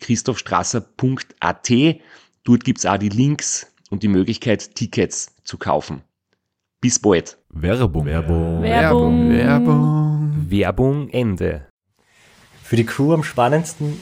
www.christophstrasser.at. 0.00 1.70
Dort 2.44 2.64
gibt's 2.64 2.86
auch 2.86 2.96
die 2.96 3.10
Links 3.10 3.70
und 3.90 4.02
die 4.02 4.08
Möglichkeit, 4.08 4.74
Tickets 4.74 5.34
zu 5.44 5.58
kaufen. 5.58 6.02
Bis 6.80 6.98
bald. 6.98 7.36
Werbung. 7.50 8.06
Werbung. 8.06 8.62
Werbung. 8.62 9.30
Werbung. 9.30 10.50
Werbung 10.50 11.08
Ende. 11.10 11.66
Für 12.62 12.76
die 12.76 12.86
Crew 12.86 13.12
am 13.12 13.24
spannendsten 13.24 14.00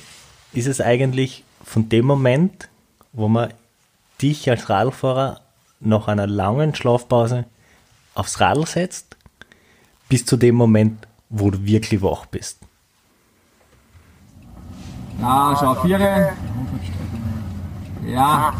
ist 0.52 0.66
es 0.66 0.80
eigentlich 0.80 1.44
von 1.64 1.88
dem 1.88 2.06
Moment, 2.06 2.68
wo 3.12 3.28
man 3.28 3.52
dich 4.22 4.48
als 4.48 4.68
Radlfahrer 4.68 5.40
nach 5.80 6.08
einer 6.08 6.26
langen 6.26 6.74
Schlafpause 6.74 7.46
aufs 8.14 8.40
Radl 8.40 8.66
setzt, 8.66 9.16
bis 10.08 10.26
zu 10.26 10.36
dem 10.36 10.54
Moment, 10.54 11.06
wo 11.28 11.50
du 11.50 11.64
wirklich 11.64 12.02
wach 12.02 12.26
bist. 12.26 12.60
Ja, 15.20 15.56
schau, 15.58 15.74
Viere. 15.74 16.32
Ja. 18.06 18.52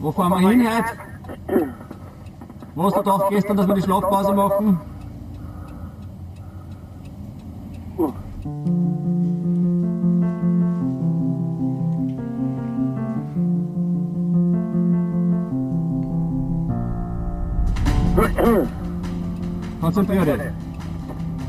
Wo 0.00 0.12
fahren 0.12 0.30
wir 0.30 0.48
hin 0.48 0.66
heute? 0.66 1.64
Wo 2.74 2.84
hast 2.84 2.96
du 2.96 3.00
gedacht 3.00 3.24
gestern, 3.30 3.56
dass 3.56 3.66
wir 3.66 3.74
die 3.74 3.82
Schlafpause 3.82 4.32
machen? 4.32 4.80
Konzentrier 19.80 20.24
dich. 20.24 20.40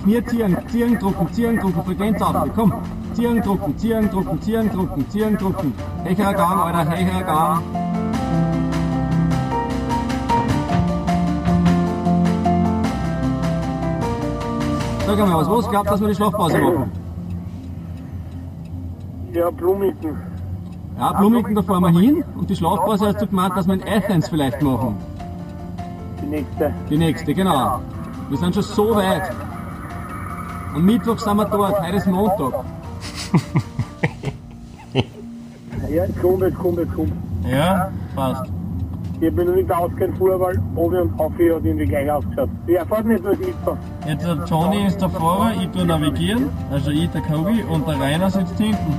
Knie 0.04 0.26
ziehen, 0.26 0.58
ziehen, 0.72 1.00
drucken, 1.00 1.34
ziehen, 1.34 1.60
drucken, 1.60 1.84
Frequenz 1.84 2.22
auf, 2.22 2.50
komm. 2.56 2.74
Ziehen, 3.14 3.42
drucken, 3.42 3.78
ziehen, 3.78 4.10
drucken, 4.10 4.42
ziehen, 4.42 4.70
drucken, 4.72 5.10
ziehen, 5.10 5.38
drucken. 5.38 5.74
Gang, 6.04 6.40
Alter, 6.40 6.92
hecherer 6.92 7.24
Gang. 7.24 7.64
Sag 15.06 15.20
mal, 15.20 15.38
was, 15.40 15.50
was 15.50 15.70
glaubt, 15.70 15.90
dass 15.90 16.00
wir 16.00 16.08
die 16.08 16.16
Schlafpause 16.16 16.58
machen? 16.58 16.92
Ja, 19.34 19.50
Blumigen. 19.50 20.18
Ja, 20.98 21.12
Blumigen, 21.14 21.56
da 21.56 21.62
fahren 21.62 21.84
wir 21.84 22.00
hin 22.00 22.24
und 22.38 22.50
die 22.50 22.56
Schlafpause 22.56 23.08
hast 23.08 23.22
du 23.22 23.28
gemeint, 23.28 23.58
dass 23.58 23.68
wir 23.68 23.74
in 23.74 23.84
Athens 23.84 24.30
vielleicht 24.30 24.62
machen. 24.62 24.96
Die 26.22 26.28
nächste. 26.28 26.74
Die 26.90 26.98
nächste, 26.98 27.34
genau. 27.34 27.82
Wir 28.30 28.38
sind 28.38 28.54
schon 28.54 28.64
so 28.64 28.96
weit. 28.96 29.32
Am 30.74 30.86
Mittwoch 30.86 31.20
sind 31.20 31.36
wir 31.36 31.46
dort, 31.46 31.82
heute 31.82 31.98
ist 31.98 32.08
Montag. 32.08 32.64
Ja, 34.94 36.06
jetzt 36.06 36.22
kommt, 36.22 36.42
jetzt 36.42 36.58
kommt, 36.58 36.78
jetzt 36.80 36.94
kommt. 36.96 37.12
Ja, 37.50 37.92
passt. 38.16 38.50
Ich 39.20 39.36
bin 39.36 39.48
noch 39.48 39.56
nicht 39.56 39.72
ausgegangen 39.72 40.16
vorher, 40.18 40.40
weil 40.40 40.62
Obi 40.76 40.98
und 40.98 41.18
Hoffi 41.18 41.50
hat 41.50 41.64
irgendwie 41.64 41.86
gleich 41.86 42.10
ausgeschaut. 42.10 42.50
Wer 42.66 42.86
fährt 42.86 43.06
nicht 43.06 43.24
nur 43.24 43.36
die 43.36 43.54
Jetzt 44.08 44.26
der 44.26 44.46
Johnny 44.46 44.88
ist 44.88 45.00
der 45.02 45.10
Fahrer, 45.10 45.52
ich 45.62 45.70
tue 45.70 45.86
navigieren, 45.86 46.50
also 46.72 46.92
ich, 46.92 47.10
der 47.10 47.22
Kobi 47.22 47.62
und 47.64 47.88
der 47.88 48.00
Rainer 48.00 48.32
sitzt 48.32 48.58
hinten. 48.58 48.96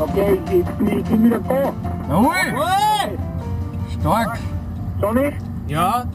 Okay, 0.00 0.40
ich, 0.46 0.54
ich, 0.54 0.96
ich 0.96 1.04
bin 1.04 1.24
wieder 1.24 1.40
da. 1.40 1.72
Jawohl! 2.08 3.18
Stark! 4.00 4.38
Johnny? 5.00 5.32
Ja? 5.66 6.06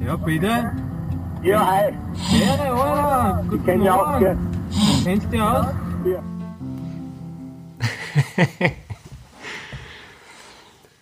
Ja, 0.00 0.16
bitte? 0.16 0.72
Ja, 1.42 1.66
hi. 1.66 1.92
Ehre, 2.40 2.72
Alter! 2.72 3.44
Ich 3.54 3.64
kenn 3.64 3.80
dich 3.80 3.90
auch, 3.90 4.18
gell? 4.18 4.38
Kennst 5.04 5.26
du 5.26 5.30
dich 5.30 5.42
aus? 5.42 5.66
Ja. 6.06 6.22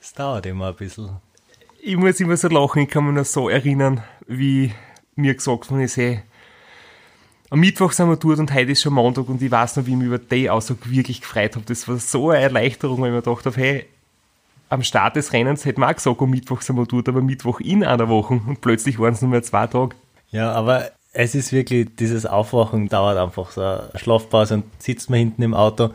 Es 0.00 0.16
dauert 0.16 0.44
immer 0.44 0.68
ein 0.68 0.76
bisschen. 0.76 1.08
Ich 1.80 1.96
muss 1.96 2.20
immer 2.20 2.36
so 2.36 2.48
lachen, 2.48 2.82
ich 2.82 2.90
kann 2.90 3.06
mich 3.06 3.14
noch 3.14 3.24
so 3.24 3.48
erinnern, 3.48 4.02
wie 4.26 4.74
mir 5.16 5.34
gesagt 5.34 5.70
worden 5.70 5.80
ist, 5.80 5.96
hey, 5.96 6.20
am 7.48 7.60
Mittwoch 7.60 7.92
sind 7.92 8.10
wir 8.10 8.16
dort 8.16 8.38
und 8.38 8.52
heute 8.52 8.72
ist 8.72 8.82
schon 8.82 8.92
Montag 8.92 9.26
und 9.30 9.40
ich 9.40 9.50
weiß 9.50 9.76
noch, 9.76 9.86
wie 9.86 9.92
ich 9.92 9.96
mich 9.96 10.08
über 10.08 10.18
die 10.18 10.50
Aussage 10.50 10.80
wirklich 10.90 11.22
gefreut 11.22 11.54
habe. 11.54 11.64
Das 11.64 11.88
war 11.88 11.96
so 11.96 12.28
eine 12.28 12.42
Erleichterung, 12.42 13.00
weil 13.00 13.08
ich 13.08 13.14
mir 13.14 13.22
gedacht 13.22 13.46
habe, 13.46 13.56
hey, 13.56 13.86
am 14.72 14.82
Start 14.82 15.16
des 15.16 15.34
Rennens 15.34 15.66
hätte 15.66 15.80
man 15.80 15.90
auch 15.90 15.96
gesagt, 15.96 16.22
am 16.22 16.30
Mittwoch 16.30 16.62
sind 16.62 16.76
wir 16.76 16.86
dort, 16.86 17.06
aber 17.06 17.20
Mittwoch 17.20 17.60
in 17.60 17.84
einer 17.84 18.08
Woche 18.08 18.40
und 18.46 18.62
plötzlich 18.62 18.98
waren 18.98 19.12
es 19.12 19.20
nur 19.20 19.30
mehr 19.30 19.42
zwei 19.42 19.66
Tage. 19.66 19.94
Ja, 20.30 20.50
aber 20.52 20.90
es 21.12 21.34
ist 21.34 21.52
wirklich, 21.52 21.94
dieses 21.96 22.24
Aufwachen 22.24 22.88
dauert 22.88 23.18
einfach 23.18 23.50
so 23.50 23.60
eine 23.60 23.90
Schlafpause 23.96 24.54
und 24.54 24.64
sitzt 24.78 25.10
man 25.10 25.18
hinten 25.18 25.42
im 25.42 25.52
Auto 25.52 25.90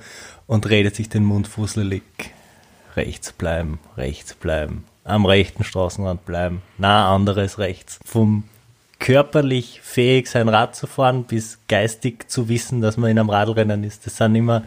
und 0.46 0.70
redet 0.70 0.96
sich 0.96 1.10
den 1.10 1.24
Mund 1.24 1.48
fusselig. 1.48 2.04
Rechts 2.96 3.32
bleiben, 3.32 3.80
rechts 3.98 4.36
bleiben, 4.36 4.84
am 5.04 5.26
rechten 5.26 5.64
Straßenrand 5.64 6.24
bleiben, 6.26 6.62
na 6.78 7.12
anderes 7.12 7.58
rechts. 7.58 8.00
Vom 8.06 8.44
körperlich 9.00 9.82
fähig 9.82 10.28
sein 10.28 10.50
Rad 10.50 10.76
zu 10.76 10.86
fahren 10.86 11.24
bis 11.24 11.58
geistig 11.68 12.30
zu 12.30 12.48
wissen, 12.48 12.82
dass 12.82 12.98
man 12.98 13.10
in 13.10 13.18
einem 13.18 13.32
Radrennen 13.32 13.84
ist. 13.84 14.06
Das 14.06 14.18
sind 14.18 14.36
immer 14.36 14.66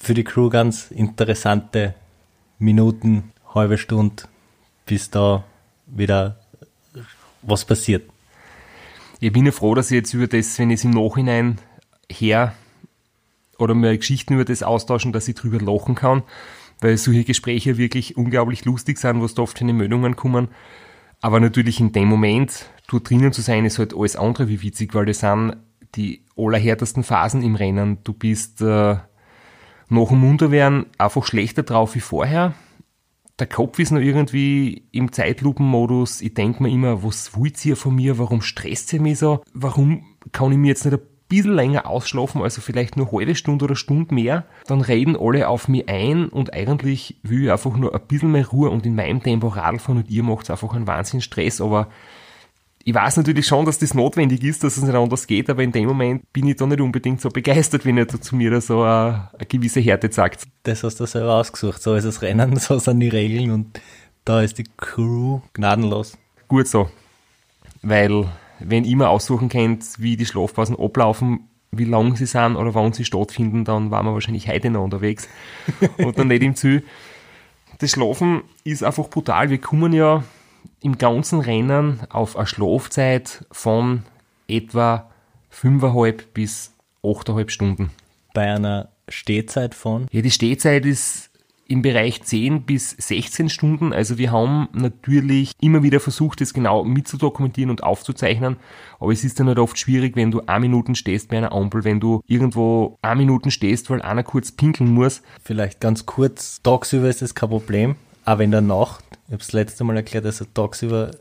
für 0.00 0.14
die 0.14 0.24
Crew 0.24 0.48
ganz 0.48 0.90
interessante 0.90 1.94
Minuten, 2.62 3.32
halbe 3.54 3.76
Stunde, 3.76 4.24
bis 4.86 5.10
da 5.10 5.44
wieder 5.86 6.38
was 7.42 7.64
passiert. 7.64 8.08
Ich 9.20 9.32
bin 9.32 9.46
ja 9.46 9.52
froh, 9.52 9.74
dass 9.74 9.90
ich 9.90 9.96
jetzt 9.96 10.14
über 10.14 10.26
das, 10.26 10.58
wenn 10.58 10.70
ich 10.70 10.80
es 10.80 10.84
im 10.84 10.90
Nachhinein 10.90 11.58
her 12.10 12.54
oder 13.58 13.74
mir 13.74 13.96
Geschichten 13.96 14.34
über 14.34 14.44
das 14.44 14.62
austauschen, 14.62 15.12
dass 15.12 15.28
ich 15.28 15.34
drüber 15.34 15.60
lachen 15.60 15.94
kann, 15.94 16.22
weil 16.80 16.96
solche 16.96 17.24
Gespräche 17.24 17.78
wirklich 17.78 18.16
unglaublich 18.16 18.64
lustig 18.64 18.98
sind, 18.98 19.22
was 19.22 19.34
da 19.34 19.42
oft 19.42 19.56
keine 19.56 19.72
Meldungen 19.72 20.16
kommen. 20.16 20.48
Aber 21.20 21.38
natürlich 21.38 21.78
in 21.78 21.92
dem 21.92 22.08
Moment, 22.08 22.66
dort 22.88 23.08
drinnen 23.08 23.32
zu 23.32 23.42
sein, 23.42 23.64
ist 23.64 23.78
halt 23.78 23.94
alles 23.94 24.16
andere 24.16 24.48
wie 24.48 24.62
witzig, 24.62 24.94
weil 24.94 25.06
das 25.06 25.20
sind 25.20 25.56
die 25.94 26.24
allerhärtesten 26.36 27.04
Phasen 27.04 27.42
im 27.42 27.54
Rennen. 27.54 27.98
Du 28.02 28.12
bist 28.12 28.60
äh, 28.60 28.96
nach 29.92 30.08
dem 30.08 30.20
Munterwerden 30.20 30.86
einfach 30.98 31.24
schlechter 31.24 31.62
drauf 31.62 31.94
wie 31.94 32.00
vorher. 32.00 32.54
Der 33.38 33.46
Kopf 33.46 33.78
ist 33.78 33.92
noch 33.92 34.00
irgendwie 34.00 34.84
im 34.92 35.12
Zeitlupenmodus. 35.12 36.20
Ich 36.20 36.34
denke 36.34 36.62
mir 36.62 36.70
immer, 36.70 37.02
was 37.02 37.36
wollt 37.36 37.64
ihr 37.64 37.76
von 37.76 37.94
mir? 37.94 38.18
Warum 38.18 38.42
stresst 38.42 38.92
ihr 38.92 39.00
mich 39.00 39.18
so? 39.18 39.42
Warum 39.52 40.04
kann 40.32 40.52
ich 40.52 40.58
mir 40.58 40.68
jetzt 40.68 40.84
nicht 40.84 40.94
ein 40.94 41.06
bisschen 41.28 41.54
länger 41.54 41.86
ausschlafen, 41.86 42.42
also 42.42 42.60
vielleicht 42.60 42.96
nur 42.96 43.08
eine 43.08 43.18
halbe 43.18 43.34
Stunde 43.34 43.64
oder 43.64 43.74
Stunde 43.74 44.14
mehr? 44.14 44.44
Dann 44.66 44.80
reden 44.80 45.16
alle 45.16 45.48
auf 45.48 45.68
mich 45.68 45.88
ein 45.88 46.28
und 46.28 46.52
eigentlich 46.52 47.18
will 47.22 47.44
ich 47.44 47.50
einfach 47.50 47.76
nur 47.76 47.94
ein 47.94 48.06
bisschen 48.06 48.32
mehr 48.32 48.46
Ruhe 48.46 48.70
und 48.70 48.86
in 48.86 48.94
meinem 48.94 49.22
Tempo 49.22 49.48
Radl 49.48 49.78
fahren 49.78 49.98
und 49.98 50.10
ihr 50.10 50.22
macht 50.22 50.50
einfach 50.50 50.74
einen 50.74 50.86
Wahnsinn 50.86 51.20
Stress, 51.20 51.60
aber 51.60 51.88
ich 52.84 52.94
weiß 52.94 53.16
natürlich 53.16 53.46
schon, 53.46 53.64
dass 53.64 53.78
das 53.78 53.94
notwendig 53.94 54.42
ist, 54.42 54.64
dass 54.64 54.76
es 54.76 54.82
nicht 54.82 54.94
anders 54.94 55.26
geht, 55.26 55.48
aber 55.50 55.62
in 55.62 55.72
dem 55.72 55.86
Moment 55.86 56.32
bin 56.32 56.48
ich 56.48 56.56
da 56.56 56.66
nicht 56.66 56.80
unbedingt 56.80 57.20
so 57.20 57.28
begeistert, 57.28 57.84
wenn 57.84 57.96
ihr 57.96 58.06
da 58.06 58.20
zu 58.20 58.34
mir 58.34 58.50
da 58.50 58.60
so 58.60 58.82
eine, 58.82 59.28
eine 59.32 59.46
gewisse 59.46 59.80
Härte 59.80 60.10
sagt. 60.12 60.46
Das 60.64 60.82
hast 60.82 60.98
du 60.98 61.06
selber 61.06 61.34
ausgesucht. 61.34 61.82
So 61.82 61.94
ist 61.94 62.04
das 62.04 62.22
Rennen, 62.22 62.56
so 62.58 62.78
sind 62.78 63.00
die 63.00 63.08
Regeln 63.08 63.50
und 63.50 63.80
da 64.24 64.42
ist 64.42 64.58
die 64.58 64.66
Crew 64.76 65.40
gnadenlos. 65.52 66.18
Gut 66.48 66.68
so. 66.68 66.90
weil 67.82 68.26
wenn 68.58 68.84
ihr 68.84 68.92
immer 68.92 69.10
aussuchen 69.10 69.48
könnt, 69.48 69.84
wie 69.98 70.16
die 70.16 70.26
Schlafpausen 70.26 70.78
ablaufen, 70.78 71.48
wie 71.70 71.84
lang 71.84 72.16
sie 72.16 72.26
sind 72.26 72.56
oder 72.56 72.74
wann 72.74 72.92
sie 72.92 73.04
stattfinden, 73.04 73.64
dann 73.64 73.90
waren 73.90 74.06
wir 74.06 74.12
wahrscheinlich 74.12 74.48
heute 74.48 74.70
noch 74.70 74.84
unterwegs 74.84 75.28
und 75.98 76.18
dann 76.18 76.28
nicht 76.28 76.42
im 76.42 76.54
Ziel. 76.54 76.84
Das 77.78 77.90
Schlafen 77.90 78.42
ist 78.64 78.84
einfach 78.84 79.08
brutal. 79.08 79.50
Wir 79.50 79.58
kommen 79.58 79.92
ja 79.92 80.22
im 80.82 80.98
ganzen 80.98 81.40
Rennen 81.40 82.00
auf 82.10 82.36
eine 82.36 82.46
Schlafzeit 82.46 83.44
von 83.50 84.02
etwa 84.48 85.10
5,5 85.52 86.24
bis 86.34 86.72
8,5 87.02 87.50
Stunden. 87.50 87.90
Bei 88.34 88.52
einer 88.54 88.88
Stehzeit 89.08 89.74
von 89.74 90.06
Ja, 90.10 90.22
die 90.22 90.30
Stehzeit 90.30 90.86
ist 90.86 91.30
im 91.68 91.80
Bereich 91.80 92.22
10 92.22 92.62
bis 92.62 92.90
16 92.90 93.48
Stunden. 93.48 93.92
Also 93.94 94.18
wir 94.18 94.30
haben 94.30 94.68
natürlich 94.72 95.52
immer 95.60 95.82
wieder 95.82 96.00
versucht, 96.00 96.40
das 96.42 96.52
genau 96.52 96.84
mitzudokumentieren 96.84 97.70
und 97.70 97.82
aufzuzeichnen. 97.82 98.56
Aber 99.00 99.12
es 99.12 99.24
ist 99.24 99.40
dann 99.40 99.48
halt 99.48 99.58
oft 99.58 99.78
schwierig, 99.78 100.14
wenn 100.14 100.30
du 100.30 100.42
eine 100.46 100.60
Minuten 100.60 100.94
stehst 100.94 101.30
bei 101.30 101.38
einer 101.38 101.52
Ampel, 101.52 101.84
wenn 101.84 101.98
du 101.98 102.20
irgendwo 102.26 102.98
eine 103.00 103.16
Minuten 103.16 103.50
stehst, 103.50 103.88
weil 103.88 104.02
einer 104.02 104.22
kurz 104.22 104.52
pinkeln 104.52 104.92
muss. 104.92 105.22
Vielleicht 105.42 105.80
ganz 105.80 106.04
kurz, 106.04 106.60
tagsüber 106.62 107.08
ist 107.08 107.22
das 107.22 107.34
kein 107.34 107.48
Problem, 107.48 107.96
aber 108.24 108.44
in 108.44 108.50
der 108.50 108.60
Nacht, 108.60 109.01
ich 109.26 109.32
habe 109.32 109.42
es 109.42 109.52
letzte 109.52 109.84
Mal 109.84 109.96
erklärt, 109.96 110.26
also 110.26 110.44
tagsüber 110.44 111.12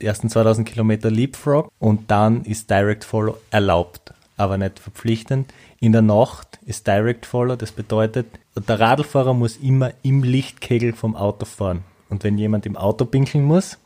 die 0.00 0.06
ersten 0.06 0.28
2000 0.28 0.68
Kilometer 0.68 1.10
Leapfrog 1.10 1.70
und 1.78 2.10
dann 2.10 2.44
ist 2.44 2.70
Direct 2.70 3.04
Follow 3.04 3.36
erlaubt, 3.50 4.12
aber 4.36 4.58
nicht 4.58 4.78
verpflichtend. 4.78 5.52
In 5.80 5.92
der 5.92 6.02
Nacht 6.02 6.58
ist 6.66 6.86
Direct 6.86 7.26
Follow, 7.26 7.56
das 7.56 7.72
bedeutet, 7.72 8.26
der 8.56 8.80
Radlfahrer 8.80 9.34
muss 9.34 9.56
immer 9.56 9.92
im 10.02 10.22
Lichtkegel 10.22 10.92
vom 10.92 11.16
Auto 11.16 11.44
fahren. 11.44 11.84
Und 12.08 12.24
wenn 12.24 12.36
jemand 12.36 12.66
im 12.66 12.76
Auto 12.76 13.04
pinkeln 13.04 13.44
muss, 13.44 13.78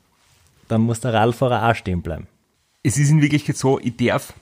dann 0.69 0.82
muss 0.82 1.00
der 1.00 1.14
Radlfahrer 1.14 1.70
auch 1.70 1.75
stehen 1.75 2.02
bleiben. 2.02 2.26
Es 2.82 2.99
ist 2.99 3.11
in 3.11 3.23
Wirklichkeit 3.23 3.56
so, 3.56 3.79
ich 3.79 3.97
darf 3.97 4.32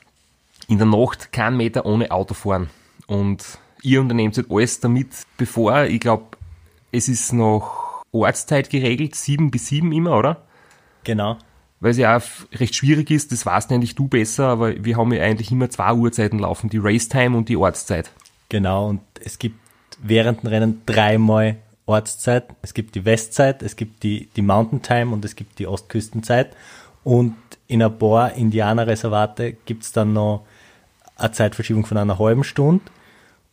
in 0.68 0.78
der 0.78 0.86
Nacht 0.86 1.32
keinen 1.32 1.56
Meter 1.56 1.84
ohne 1.84 2.10
Auto 2.10 2.34
fahren. 2.34 2.70
Und 3.06 3.58
ihr 3.82 4.00
unternehmt 4.00 4.36
halt 4.36 4.50
alles 4.50 4.80
damit, 4.80 5.08
bevor, 5.36 5.84
ich 5.84 6.00
glaube, 6.00 6.24
es 6.92 7.08
ist 7.08 7.32
noch 7.32 7.83
Ortszeit 8.14 8.70
geregelt, 8.70 9.14
sieben 9.14 9.50
bis 9.50 9.66
sieben 9.66 9.92
immer, 9.92 10.16
oder? 10.16 10.42
Genau. 11.04 11.36
weil 11.80 11.90
es 11.90 11.98
ja 11.98 12.16
auch 12.16 12.22
recht 12.58 12.74
schwierig 12.74 13.10
ist, 13.10 13.30
das 13.30 13.44
weißt 13.44 13.70
eigentlich 13.70 13.94
du 13.94 14.08
besser, 14.08 14.46
aber 14.46 14.82
wir 14.82 14.96
haben 14.96 15.12
ja 15.12 15.22
eigentlich 15.22 15.50
immer 15.50 15.68
zwei 15.68 15.92
Uhrzeiten 15.92 16.38
laufen, 16.38 16.70
die 16.70 16.78
Racetime 16.78 17.36
und 17.36 17.50
die 17.50 17.56
Ortszeit. 17.56 18.10
Genau, 18.48 18.88
und 18.88 19.00
es 19.22 19.38
gibt 19.38 19.58
während 20.02 20.42
dem 20.42 20.48
Rennen 20.48 20.82
dreimal 20.86 21.56
Ortszeit. 21.86 22.46
Es 22.62 22.72
gibt 22.72 22.94
die 22.94 23.04
Westzeit, 23.04 23.62
es 23.62 23.76
gibt 23.76 24.02
die, 24.02 24.28
die 24.34 24.42
Mountain 24.42 24.80
Time 24.80 25.12
und 25.12 25.24
es 25.24 25.36
gibt 25.36 25.58
die 25.58 25.66
Ostküstenzeit. 25.66 26.56
Und 27.02 27.36
in 27.66 27.82
ein 27.82 27.98
paar 27.98 28.32
Indianerreservate 28.32 29.52
gibt 29.66 29.82
es 29.82 29.92
dann 29.92 30.14
noch 30.14 30.46
eine 31.16 31.32
Zeitverschiebung 31.32 31.84
von 31.84 31.98
einer 31.98 32.18
halben 32.18 32.44
Stunde. 32.44 32.84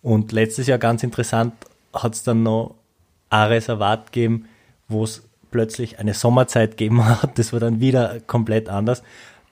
Und 0.02 0.32
letztes 0.32 0.68
Jahr 0.68 0.78
ganz 0.78 1.04
interessant 1.04 1.54
hat 1.94 2.14
es 2.14 2.24
dann 2.24 2.44
noch 2.44 2.76
ein 3.32 3.48
Reservat 3.48 4.12
gegeben, 4.12 4.48
wo 4.88 5.04
es 5.04 5.24
plötzlich 5.50 6.00
eine 6.00 6.14
Sommerzeit 6.14 6.72
gegeben 6.72 7.04
hat. 7.06 7.40
Das 7.40 7.52
war 7.54 7.60
dann 7.60 7.80
wieder 7.80 8.20
komplett 8.28 8.70
anders. 8.70 9.02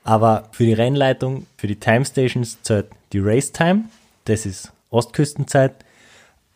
Aber 0.04 0.50
für 0.52 0.66
die 0.66 0.74
Rennleitung, 0.74 1.48
für 1.58 1.68
die 1.68 1.80
Time 1.80 2.06
Stations 2.06 2.62
zählt 2.62 2.88
die 3.14 3.20
Race 3.20 3.52
Time. 3.52 3.86
Das 4.26 4.46
ist 4.46 4.72
Ostküstenzeit. 4.92 5.74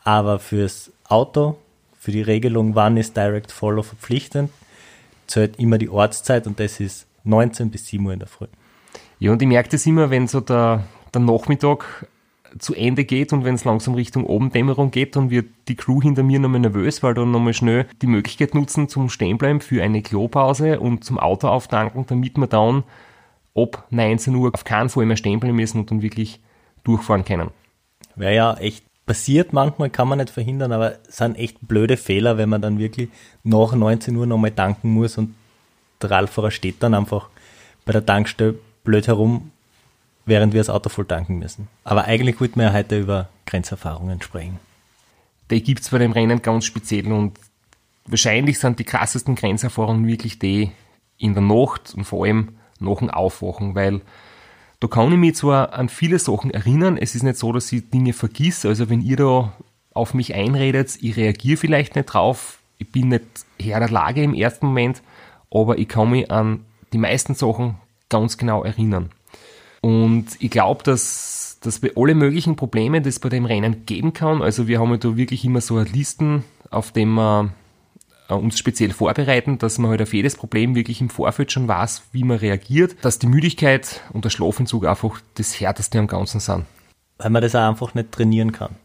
Aber 0.04 0.40
fürs 0.40 0.92
Auto, 1.08 1.58
für 2.00 2.12
die 2.12 2.22
Regelung, 2.22 2.76
wann 2.76 2.98
ist 2.98 3.16
Direct 3.16 3.52
Follow 3.52 3.84
verpflichtend, 3.84 4.52
zählt 5.28 5.58
immer 5.60 5.78
die 5.78 5.90
Ortszeit 5.90 6.46
und 6.48 6.60
das 6.60 6.80
ist 6.80 7.08
19 7.24 7.72
bis 7.72 7.88
7 7.88 8.06
Uhr 8.06 8.14
in 8.14 8.20
der 8.20 8.28
Früh. 8.28 8.48
Ja, 9.20 9.32
und 9.32 9.42
ich 9.42 9.48
merke 9.48 9.70
das 9.70 9.86
immer, 9.86 10.10
wenn 10.10 10.28
so 10.28 10.42
der, 10.42 10.84
der 11.14 11.22
Nachmittag 11.22 12.08
zu 12.60 12.74
Ende 12.76 13.06
geht 13.06 13.34
und 13.34 13.46
wenn 13.46 13.56
es 13.56 13.66
langsam 13.66 13.94
Richtung 13.96 14.30
Abenddämmerung 14.30 14.92
geht, 14.92 15.16
dann 15.16 15.30
wird 15.30 15.48
die 15.68 15.76
Crew 15.76 16.02
hinter 16.02 16.24
mir 16.24 16.40
nochmal 16.40 16.60
nervös, 16.60 17.04
weil 17.04 17.14
dann 17.14 17.32
nochmal 17.32 17.54
schnell 17.54 17.88
die 18.02 18.08
Möglichkeit 18.08 18.54
nutzen 18.54 18.90
zum 18.90 19.10
Stehenbleiben 19.10 19.62
für 19.62 19.84
eine 19.84 20.02
Klopause 20.02 20.80
und 20.80 21.04
zum 21.04 21.20
Auto 21.20 21.48
auftanken, 21.48 22.06
damit 22.08 22.38
wir 22.38 22.48
dann 22.48 22.84
ab 23.56 23.88
19 23.90 24.36
Uhr 24.36 24.52
auf 24.54 24.64
keinen 24.64 24.90
Fall 24.90 25.06
mehr 25.06 25.18
stehen 25.18 25.40
bleiben 25.40 25.56
müssen 25.56 25.80
und 25.80 25.92
dann 25.92 26.02
wirklich 26.02 26.40
durchfahren 26.84 27.26
können. 27.26 27.50
Wäre 28.16 28.36
ja 28.36 28.54
echt 28.56 28.86
passiert 29.06 29.52
manchmal, 29.54 29.90
kann 29.90 30.08
man 30.08 30.20
nicht 30.20 30.30
verhindern, 30.30 30.72
aber 30.72 30.96
es 31.08 31.18
sind 31.18 31.38
echt 31.38 31.58
blöde 31.62 31.98
Fehler, 31.98 32.38
wenn 32.38 32.50
man 32.50 32.62
dann 32.62 32.80
wirklich 32.80 33.10
nach 33.44 33.74
19 33.74 34.16
Uhr 34.16 34.26
nochmal 34.26 34.52
tanken 34.52 34.90
muss 34.90 35.18
und 35.18 35.36
der 36.02 36.12
Radfahrer 36.12 36.52
steht 36.52 36.82
dann 36.82 36.94
einfach 36.94 37.30
bei 37.86 37.92
der 37.92 38.06
Tankstelle 38.06 38.56
blöd 38.84 39.08
herum, 39.08 39.52
während 40.26 40.54
wir 40.54 40.60
das 40.60 40.70
Auto 40.70 40.90
voll 40.90 41.06
tanken 41.06 41.40
müssen. 41.40 41.68
Aber 41.84 42.06
eigentlich 42.06 42.40
wollten 42.40 42.60
wir 42.60 42.68
ja 42.68 42.74
heute 42.74 43.00
über 43.00 43.30
Grenzerfahrungen 43.46 44.22
sprechen. 44.22 44.60
Die 45.50 45.62
gibt's 45.62 45.90
bei 45.90 45.98
dem 45.98 46.12
Rennen 46.12 46.42
ganz 46.42 46.66
speziell 46.66 47.12
und 47.12 47.38
wahrscheinlich 48.06 48.60
sind 48.60 48.80
die 48.80 48.86
krassesten 48.86 49.36
Grenzerfahrungen 49.36 50.08
wirklich 50.08 50.40
die 50.40 50.72
in 51.18 51.34
der 51.34 51.44
Nacht 51.44 51.94
und 51.96 52.06
vor 52.06 52.26
allem 52.26 52.58
nach 52.80 52.98
dem 52.98 53.10
Aufwachen, 53.10 53.76
weil 53.76 54.02
da 54.80 54.88
kann 54.88 55.12
ich 55.12 55.18
mich 55.18 55.36
zwar 55.36 55.74
an 55.74 55.88
viele 55.88 56.20
Sachen 56.20 56.52
erinnern, 56.52 56.98
es 56.98 57.16
ist 57.16 57.24
nicht 57.24 57.38
so, 57.38 57.54
dass 57.54 57.72
ich 57.72 57.90
Dinge 57.90 58.12
vergiss, 58.12 58.66
also 58.66 58.90
wenn 58.90 59.02
ihr 59.02 59.16
da 59.16 59.54
auf 59.94 60.14
mich 60.14 60.34
einredet, 60.34 60.98
ich 61.02 61.16
reagiere 61.16 61.58
vielleicht 61.58 61.96
nicht 61.96 62.08
drauf, 62.08 62.60
ich 62.78 62.92
bin 62.92 63.10
nicht 63.10 63.24
Herr 63.62 63.80
der 63.80 63.90
Lage 63.90 64.24
im 64.24 64.34
ersten 64.34 64.68
Moment, 64.68 65.02
aber 65.50 65.78
ich 65.78 65.88
kann 65.88 66.10
mich 66.10 66.30
an 66.32 66.66
die 66.92 66.98
meisten 66.98 67.36
Sachen 67.36 67.76
ganz 68.10 68.38
genau 68.38 68.64
erinnern. 68.64 69.12
Und 69.84 70.28
ich 70.40 70.50
glaube, 70.50 70.82
dass, 70.86 71.58
dass 71.60 71.80
bei 71.80 71.92
alle 71.98 72.16
möglichen 72.16 72.56
Probleme, 72.56 73.02
die 73.02 73.10
es 73.10 73.20
bei 73.20 73.28
dem 73.28 73.44
Rennen 73.44 73.86
geben 73.86 74.14
kann, 74.14 74.42
also 74.42 74.70
wir 74.70 74.80
haben 74.80 74.92
ja 74.92 74.98
da 74.98 75.18
wirklich 75.18 75.44
immer 75.44 75.60
so 75.60 75.78
Listen, 75.78 76.46
auf 76.70 76.94
dem 76.94 77.16
wir 77.16 77.52
äh, 78.30 78.34
uns 78.34 78.58
speziell 78.58 78.92
vorbereiten, 78.92 79.58
dass 79.58 79.80
man 79.80 79.92
halt 79.92 80.02
auf 80.02 80.14
jedes 80.14 80.38
Problem 80.38 80.74
wirklich 80.74 81.02
im 81.02 81.10
Vorfeld 81.10 81.52
schon 81.52 81.68
weiß, 81.68 82.04
wie 82.14 82.24
man 82.24 82.38
reagiert, 82.38 82.96
dass 83.02 83.20
die 83.20 83.28
Müdigkeit 83.28 84.00
und 84.14 84.24
der 84.24 84.30
Schlafentzug 84.30 84.86
einfach 84.86 85.20
das 85.36 85.60
Härteste 85.60 86.00
am 86.00 86.08
Ganzen 86.08 86.40
sind. 86.40 86.64
Weil 87.18 87.32
man 87.32 87.42
das 87.42 87.54
auch 87.54 87.68
einfach 87.68 87.94
nicht 87.94 88.14
trainieren 88.14 88.54
kann. 88.54 88.76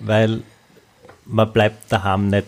Weil 0.00 0.44
man 1.24 1.52
bleibt 1.52 1.90
daheim 1.90 2.28
nicht 2.28 2.46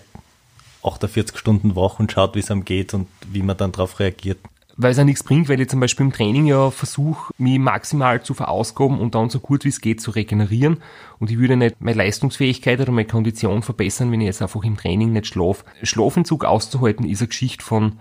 48 0.84 1.36
Stunden 1.36 1.74
wach 1.74 1.98
und 1.98 2.12
schaut, 2.12 2.36
wie 2.36 2.38
es 2.38 2.52
einem 2.52 2.64
geht 2.64 2.94
und 2.94 3.08
wie 3.28 3.42
man 3.42 3.56
dann 3.56 3.72
darauf 3.72 3.98
reagiert. 3.98 4.38
Weil 4.78 4.90
es 4.90 4.98
ja 4.98 5.04
nichts 5.04 5.22
bringt, 5.22 5.48
weil 5.48 5.60
ich 5.60 5.70
zum 5.70 5.80
Beispiel 5.80 6.04
im 6.04 6.12
Training 6.12 6.46
ja 6.46 6.70
versuche, 6.70 7.32
mich 7.38 7.58
maximal 7.58 8.22
zu 8.22 8.34
verausgaben 8.34 9.00
und 9.00 9.14
dann 9.14 9.30
so 9.30 9.40
gut 9.40 9.64
wie 9.64 9.70
es 9.70 9.80
geht 9.80 10.02
zu 10.02 10.10
regenerieren. 10.10 10.82
Und 11.18 11.30
ich 11.30 11.38
würde 11.38 11.56
nicht 11.56 11.80
meine 11.80 11.96
Leistungsfähigkeit 11.96 12.80
oder 12.80 12.92
meine 12.92 13.08
Kondition 13.08 13.62
verbessern, 13.62 14.12
wenn 14.12 14.20
ich 14.20 14.26
jetzt 14.26 14.42
einfach 14.42 14.62
im 14.64 14.76
Training 14.76 15.12
nicht 15.12 15.28
schlafe. 15.28 15.64
Schlafentzug 15.82 16.44
auszuhalten 16.44 17.06
ist 17.06 17.22
eine 17.22 17.28
Geschichte 17.28 17.64
von 17.64 17.98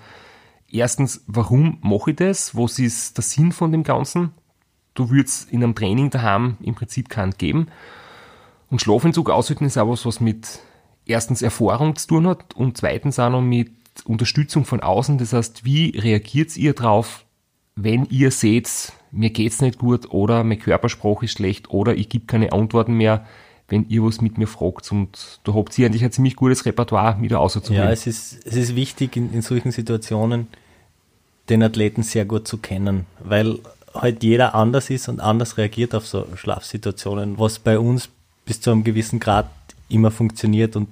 erstens, 0.70 1.24
warum 1.28 1.78
mache 1.82 2.12
ich 2.12 2.18
das? 2.18 2.56
Was 2.56 2.78
ist 2.78 3.18
der 3.18 3.24
Sinn 3.24 3.54
von 3.54 3.72
dem 3.72 3.84
Ganzen? 3.84 4.32
Du 4.96 5.10
würdest 5.10 5.50
in 5.52 5.64
einem 5.64 5.76
Training 5.76 6.10
daheim 6.10 6.58
im 6.62 6.76
Prinzip 6.76 7.10
keinen 7.10 7.38
geben. 7.38 7.68
Und 8.70 8.82
Schlafentzug 8.82 9.30
aushalten 9.30 9.66
ist 9.66 9.78
auch 9.78 9.90
was, 9.90 10.06
was 10.06 10.20
mit 10.20 10.60
erstens 11.06 11.42
Erfahrung 11.42 11.96
zu 11.96 12.08
tun 12.08 12.28
hat 12.28 12.54
und 12.56 12.78
zweitens 12.78 13.20
auch 13.20 13.30
noch 13.30 13.42
mit 13.42 13.72
Unterstützung 14.04 14.66
von 14.66 14.82
außen. 14.82 15.18
Das 15.18 15.34
heißt, 15.34 15.66
wie 15.66 15.98
reagiert 15.98 16.56
ihr 16.58 16.74
drauf, 16.74 17.25
wenn 17.75 18.06
ihr 18.06 18.32
seht, 18.32 18.94
mir 19.12 19.30
geht's 19.30 19.62
nicht 19.62 19.80
gut 19.80 20.12
oder 20.12 20.44
meine 20.44 20.58
Körpersprache 20.58 21.25
ist 21.25 21.34
schlecht 21.34 21.70
oder 21.70 21.96
ich 21.96 22.10
gebe 22.10 22.25
keine 22.25 22.52
Antworten 22.54 22.94
mehr, 22.94 23.25
wenn 23.68 23.88
ihr 23.90 24.04
was 24.04 24.22
mit 24.22 24.38
mir 24.38 24.48
fragt. 24.48 24.92
Und 24.92 25.40
da 25.44 25.54
habt 25.54 25.78
ihr 25.78 25.86
eigentlich 25.88 26.04
ein 26.04 26.12
ziemlich 26.12 26.36
gutes 26.36 26.66
Repertoire 26.66 27.22
wieder 27.22 27.38
Ja, 27.38 27.40
auszuholen. 27.40 27.88
es 27.90 28.06
ist, 28.08 28.46
es 28.46 28.56
ist 28.56 28.75
wichtig, 28.75 29.16
in, 29.16 29.34
in 29.34 29.42
solchen 29.42 29.72
Situationen 29.72 30.48
den 31.50 31.64
Athleten 31.64 32.04
sehr 32.04 32.25
gut 32.25 32.48
zu 32.48 32.58
kennen, 32.58 33.06
weil 33.24 33.60
halt 33.94 34.24
jeder 34.24 34.56
anders 34.56 34.90
ist 34.90 35.08
und 35.08 35.20
anders 35.20 35.58
reagiert 35.58 35.96
auf 35.96 36.08
so 36.08 36.25
Schlafsituationen, 36.36 37.40
was 37.40 37.60
bei 37.60 37.80
uns 37.80 38.10
bis 38.46 38.62
zu 38.62 38.72
einem 38.72 38.84
gewissen 38.84 39.20
Grad 39.20 39.50
immer 39.90 40.12
funktioniert 40.12 40.75
und 40.75 40.88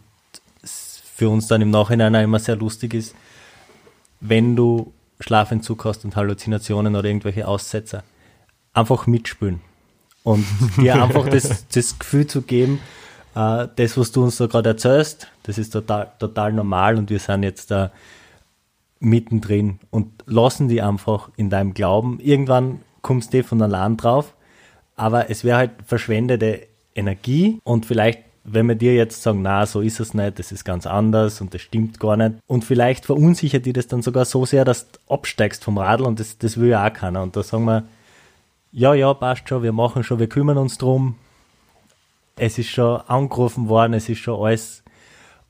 für 1.15 1.29
uns 1.29 1.47
dann 1.47 1.61
im 1.61 1.69
Nachhinein 1.69 2.15
auch 2.15 2.21
immer 2.21 2.39
sehr 2.39 2.55
lustig 2.55 2.93
ist, 2.93 3.15
wenn 4.19 4.55
du 4.55 4.93
Schlafentzug 5.19 5.85
hast 5.85 6.05
und 6.05 6.15
Halluzinationen 6.15 6.95
oder 6.95 7.07
irgendwelche 7.07 7.47
Aussetzer, 7.47 8.03
einfach 8.73 9.05
mitspülen 9.05 9.61
und 10.23 10.45
dir 10.77 11.01
einfach 11.01 11.29
das, 11.29 11.67
das 11.67 11.99
Gefühl 11.99 12.25
zu 12.25 12.41
geben, 12.41 12.79
äh, 13.35 13.67
das, 13.75 13.97
was 13.97 14.11
du 14.11 14.23
uns 14.23 14.37
da 14.37 14.47
gerade 14.47 14.69
erzählst, 14.69 15.27
das 15.43 15.57
ist 15.57 15.71
total, 15.71 16.11
total 16.19 16.51
normal 16.53 16.97
und 16.97 17.09
wir 17.09 17.19
sind 17.19 17.43
jetzt 17.43 17.69
da 17.69 17.91
mittendrin 18.99 19.79
und 19.91 20.23
lassen 20.25 20.67
die 20.67 20.81
einfach 20.81 21.29
in 21.35 21.49
deinem 21.49 21.73
Glauben. 21.73 22.19
Irgendwann 22.21 22.79
kommst 23.01 23.33
du 23.33 23.43
von 23.43 23.61
allein 23.61 23.97
drauf, 23.97 24.33
aber 24.95 25.29
es 25.29 25.43
wäre 25.43 25.57
halt 25.57 25.71
verschwendete 25.85 26.67
Energie 26.95 27.59
und 27.63 27.85
vielleicht 27.85 28.19
wenn 28.43 28.67
wir 28.67 28.75
dir 28.75 28.93
jetzt 28.93 29.23
sagen, 29.23 29.41
na, 29.41 29.65
so 29.65 29.81
ist 29.81 29.99
es 29.99 30.13
nicht, 30.13 30.37
das 30.37 30.51
ist 30.51 30.65
ganz 30.65 30.85
anders 30.85 31.39
und 31.39 31.53
das 31.53 31.61
stimmt 31.61 31.99
gar 31.99 32.17
nicht. 32.17 32.35
Und 32.45 32.65
vielleicht 32.65 33.05
verunsichert 33.05 33.65
dir 33.65 33.73
das 33.73 33.87
dann 33.87 34.01
sogar 34.01 34.25
so 34.25 34.45
sehr, 34.45 34.65
dass 34.65 34.91
du 34.91 34.99
absteigst 35.07 35.63
vom 35.63 35.77
Radl 35.77 36.03
und 36.03 36.19
das, 36.19 36.37
das 36.37 36.57
will 36.59 36.69
ja 36.69 36.85
auch 36.85 36.93
keiner. 36.93 37.23
Und 37.23 37.35
da 37.35 37.43
sagen 37.43 37.65
wir, 37.65 37.83
ja, 38.73 38.93
ja, 38.93 39.13
passt 39.13 39.47
schon, 39.47 39.63
wir 39.63 39.71
machen 39.71 40.03
schon, 40.03 40.19
wir 40.19 40.27
kümmern 40.27 40.57
uns 40.57 40.77
drum. 40.77 41.15
Es 42.35 42.57
ist 42.57 42.69
schon 42.69 43.01
angerufen 43.01 43.69
worden, 43.69 43.93
es 43.93 44.09
ist 44.09 44.19
schon 44.19 44.43
alles 44.43 44.83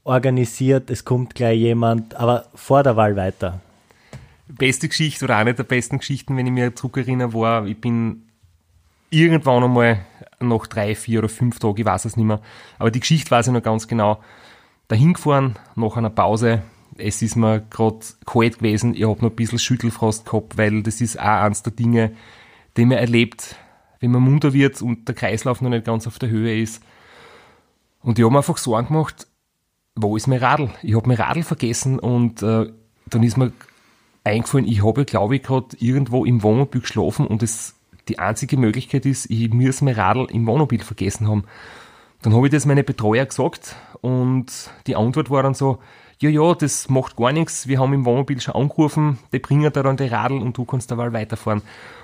organisiert, 0.04 0.90
es 0.90 1.06
kommt 1.06 1.34
gleich 1.34 1.58
jemand, 1.58 2.16
aber 2.16 2.46
vor 2.54 2.84
der 2.84 2.96
Wahl 2.96 3.16
weiter. 3.16 3.62
Beste 4.48 4.90
Geschichte 4.90 5.26
oder 5.26 5.38
eine 5.38 5.54
der 5.54 5.64
besten 5.64 6.00
Geschichten, 6.00 6.36
wenn 6.38 6.46
ich 6.46 6.52
mir 6.52 6.76
zurückerinnere, 6.76 7.34
war, 7.34 7.66
ich 7.66 7.80
bin 7.80 8.24
irgendwann 9.10 9.64
einmal 9.64 10.06
nach 10.48 10.68
drei, 10.68 10.96
vier 10.96 11.20
oder 11.20 11.30
fünf 11.30 11.60
Tagen, 11.60 11.78
ich 11.78 11.86
weiß 11.86 12.06
es 12.06 12.18
nicht 12.18 12.26
mehr, 12.26 12.42
aber 12.80 12.92
die 12.92 13.00
Geschichte 13.00 13.32
weiß 13.32 13.48
ich 13.48 13.54
noch 13.54 13.64
ganz 13.64 13.88
genau, 13.88 14.22
dahin 14.88 15.14
gefahren, 15.14 15.58
nach 15.76 15.98
einer 15.98 16.10
Pause, 16.10 16.62
es 16.98 17.22
ist 17.22 17.36
mir 17.36 17.62
gerade 17.70 18.00
kalt 18.26 18.60
gewesen, 18.60 18.94
ich 18.94 19.04
habe 19.04 19.22
noch 19.22 19.32
ein 19.32 19.36
bisschen 19.36 19.60
Schüttelfrost 19.60 20.26
gehabt, 20.26 20.58
weil 20.58 20.84
das 20.84 21.02
ist 21.02 21.20
auch 21.20 21.24
eins 21.24 21.64
der 21.64 21.74
Dinge, 21.74 22.12
die 22.78 22.86
man 22.86 22.98
erlebt, 22.98 23.56
wenn 24.00 24.12
man 24.12 24.22
munter 24.22 24.54
wird 24.54 24.82
und 24.82 25.08
der 25.08 25.16
Kreislauf 25.16 25.62
noch 25.62 25.70
nicht 25.70 25.86
ganz 25.86 26.08
auf 26.08 26.20
der 26.20 26.30
Höhe 26.30 26.62
ist. 26.62 26.84
Und 28.02 28.20
ich 28.20 28.26
habe 28.26 28.34
mir 28.34 28.40
einfach 28.40 28.58
Sorgen 28.58 28.90
gemacht, 28.90 29.28
wo 29.96 30.18
ist 30.18 30.28
mein 30.28 30.40
Radl? 30.40 30.70
Ich 30.82 30.96
habe 30.96 31.08
mein 31.08 31.18
Radl 31.18 31.44
vergessen 31.44 32.00
und 32.00 32.42
äh, 32.42 32.72
dann 33.08 33.24
ist 33.24 33.38
mir 33.38 33.54
eingefallen, 34.24 34.68
ich 34.68 34.84
habe, 34.84 35.06
glaube 35.06 35.36
ich, 35.36 35.44
gerade 35.44 35.76
irgendwo 35.80 36.26
im 36.26 36.44
Wohnmobil 36.44 36.82
geschlafen 36.82 37.28
und 37.28 37.44
es 37.44 37.76
die 38.08 38.20
einzige 38.20 38.58
Möglichkeit 38.58 39.06
ist, 39.06 39.30
ich 39.30 39.52
muss 39.54 39.82
mein 39.82 39.96
Radl 39.96 40.28
im 40.32 40.46
Wohnmobil 40.46 40.82
vergessen 40.82 41.28
haben. 41.28 41.46
Dann 42.22 42.34
habe 42.34 42.48
ich 42.48 42.52
das 42.52 42.66
meine 42.66 42.84
Betreuer 42.84 43.26
gesagt 43.26 43.76
und 44.02 44.72
die 44.88 44.96
Antwort 44.96 45.30
war 45.30 45.44
dann 45.44 45.54
so, 45.54 45.80
ja, 46.20 46.30
ja, 46.30 46.54
das 46.54 46.90
macht 46.90 47.18
gar 47.18 47.32
nichts, 47.32 47.68
wir 47.68 47.80
haben 47.80 47.94
im 47.94 48.06
Wohnmobil 48.06 48.40
schon 48.40 48.56
angerufen, 48.56 49.20
die 49.34 49.40
bringen 49.40 49.72
da 49.72 49.84
dann 49.84 49.98
die 49.98 50.06
Radl 50.06 50.38
und 50.38 50.58
du 50.58 50.64
kannst 50.64 50.90
da 50.90 50.96
mal 50.96 51.12
weiterfahren. 51.12 51.62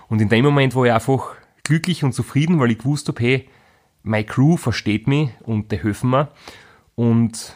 Und 0.09 0.21
in 0.21 0.29
dem 0.29 0.43
Moment 0.43 0.75
war 0.75 0.85
ich 0.85 0.91
einfach 0.91 1.35
glücklich 1.63 2.03
und 2.03 2.13
zufrieden, 2.13 2.59
weil 2.59 2.71
ich 2.71 2.79
gewusst 2.79 3.07
habe, 3.07 3.21
hey, 3.21 3.49
meine 4.03 4.25
Crew 4.25 4.57
versteht 4.57 5.07
mich 5.07 5.29
und 5.43 5.71
die 5.71 5.81
helfen 5.81 6.09
mir. 6.09 6.29
Und 6.95 7.55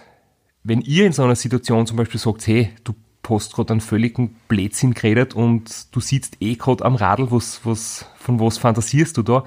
wenn 0.64 0.82
ihr 0.82 1.06
in 1.06 1.12
so 1.12 1.24
einer 1.24 1.36
Situation 1.36 1.86
zum 1.86 1.98
Beispiel 1.98 2.20
sagt, 2.20 2.48
hey, 2.48 2.70
du 2.84 2.94
hast 3.30 3.54
gerade 3.54 3.74
einen 3.74 3.82
völligen 3.82 4.36
Blödsinn 4.48 4.94
geredet 4.94 5.34
und 5.34 5.96
du 5.96 6.00
sitzt 6.00 6.38
eh 6.42 6.56
gerade 6.56 6.86
am 6.86 6.96
Radl, 6.96 7.32
was, 7.32 7.62
was, 7.66 8.06
von 8.18 8.40
was 8.40 8.58
fantasierst 8.58 9.18
du 9.18 9.24
da, 9.24 9.44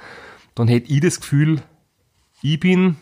dann 0.55 0.69
hätte 0.69 0.91
ich 0.93 1.01
das 1.01 1.21
Gefühl, 1.21 1.63
ich 2.43 2.61
bin 2.61 2.97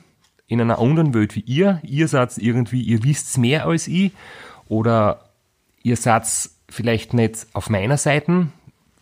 in 0.47 0.61
einer 0.61 0.79
anderen 0.79 1.15
Welt 1.15 1.37
wie 1.37 1.41
ihr, 1.41 1.81
ihr 1.85 2.09
seid 2.09 2.37
irgendwie, 2.39 2.83
ihr 2.83 3.03
wisst 3.05 3.39
mehr 3.39 3.67
als 3.67 3.89
ich 3.89 4.13
oder 4.69 5.31
ihr 5.83 5.97
seid 5.97 6.27
vielleicht 6.69 7.15
nicht 7.15 7.47
auf 7.53 7.71
meiner 7.71 7.97
Seite. 7.97 8.49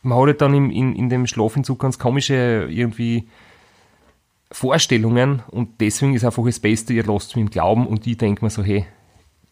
Man 0.02 0.18
hat 0.18 0.26
halt 0.26 0.40
dann 0.40 0.54
in, 0.54 0.70
in, 0.70 0.94
in 0.94 1.08
dem 1.08 1.26
Schlafentzug 1.26 1.78
ganz 1.78 1.98
komische 1.98 2.68
irgendwie 2.70 3.28
Vorstellungen 4.50 5.42
und 5.48 5.80
deswegen 5.80 6.14
ist 6.14 6.24
einfach 6.24 6.44
das 6.44 6.60
Beste, 6.60 6.92
ihr 6.92 7.04
lasst 7.04 7.34
mich 7.36 7.42
im 7.42 7.50
Glauben 7.50 7.86
und 7.86 8.06
ich 8.06 8.18
denke 8.18 8.44
mir 8.44 8.50
so, 8.50 8.62
hey, 8.62 8.86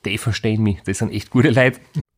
die 0.04 0.18
verstehen 0.18 0.62
mich, 0.62 0.82
das 0.82 0.98
sind 0.98 1.12
echt 1.12 1.30
gute 1.30 1.50
Leute. 1.50 1.80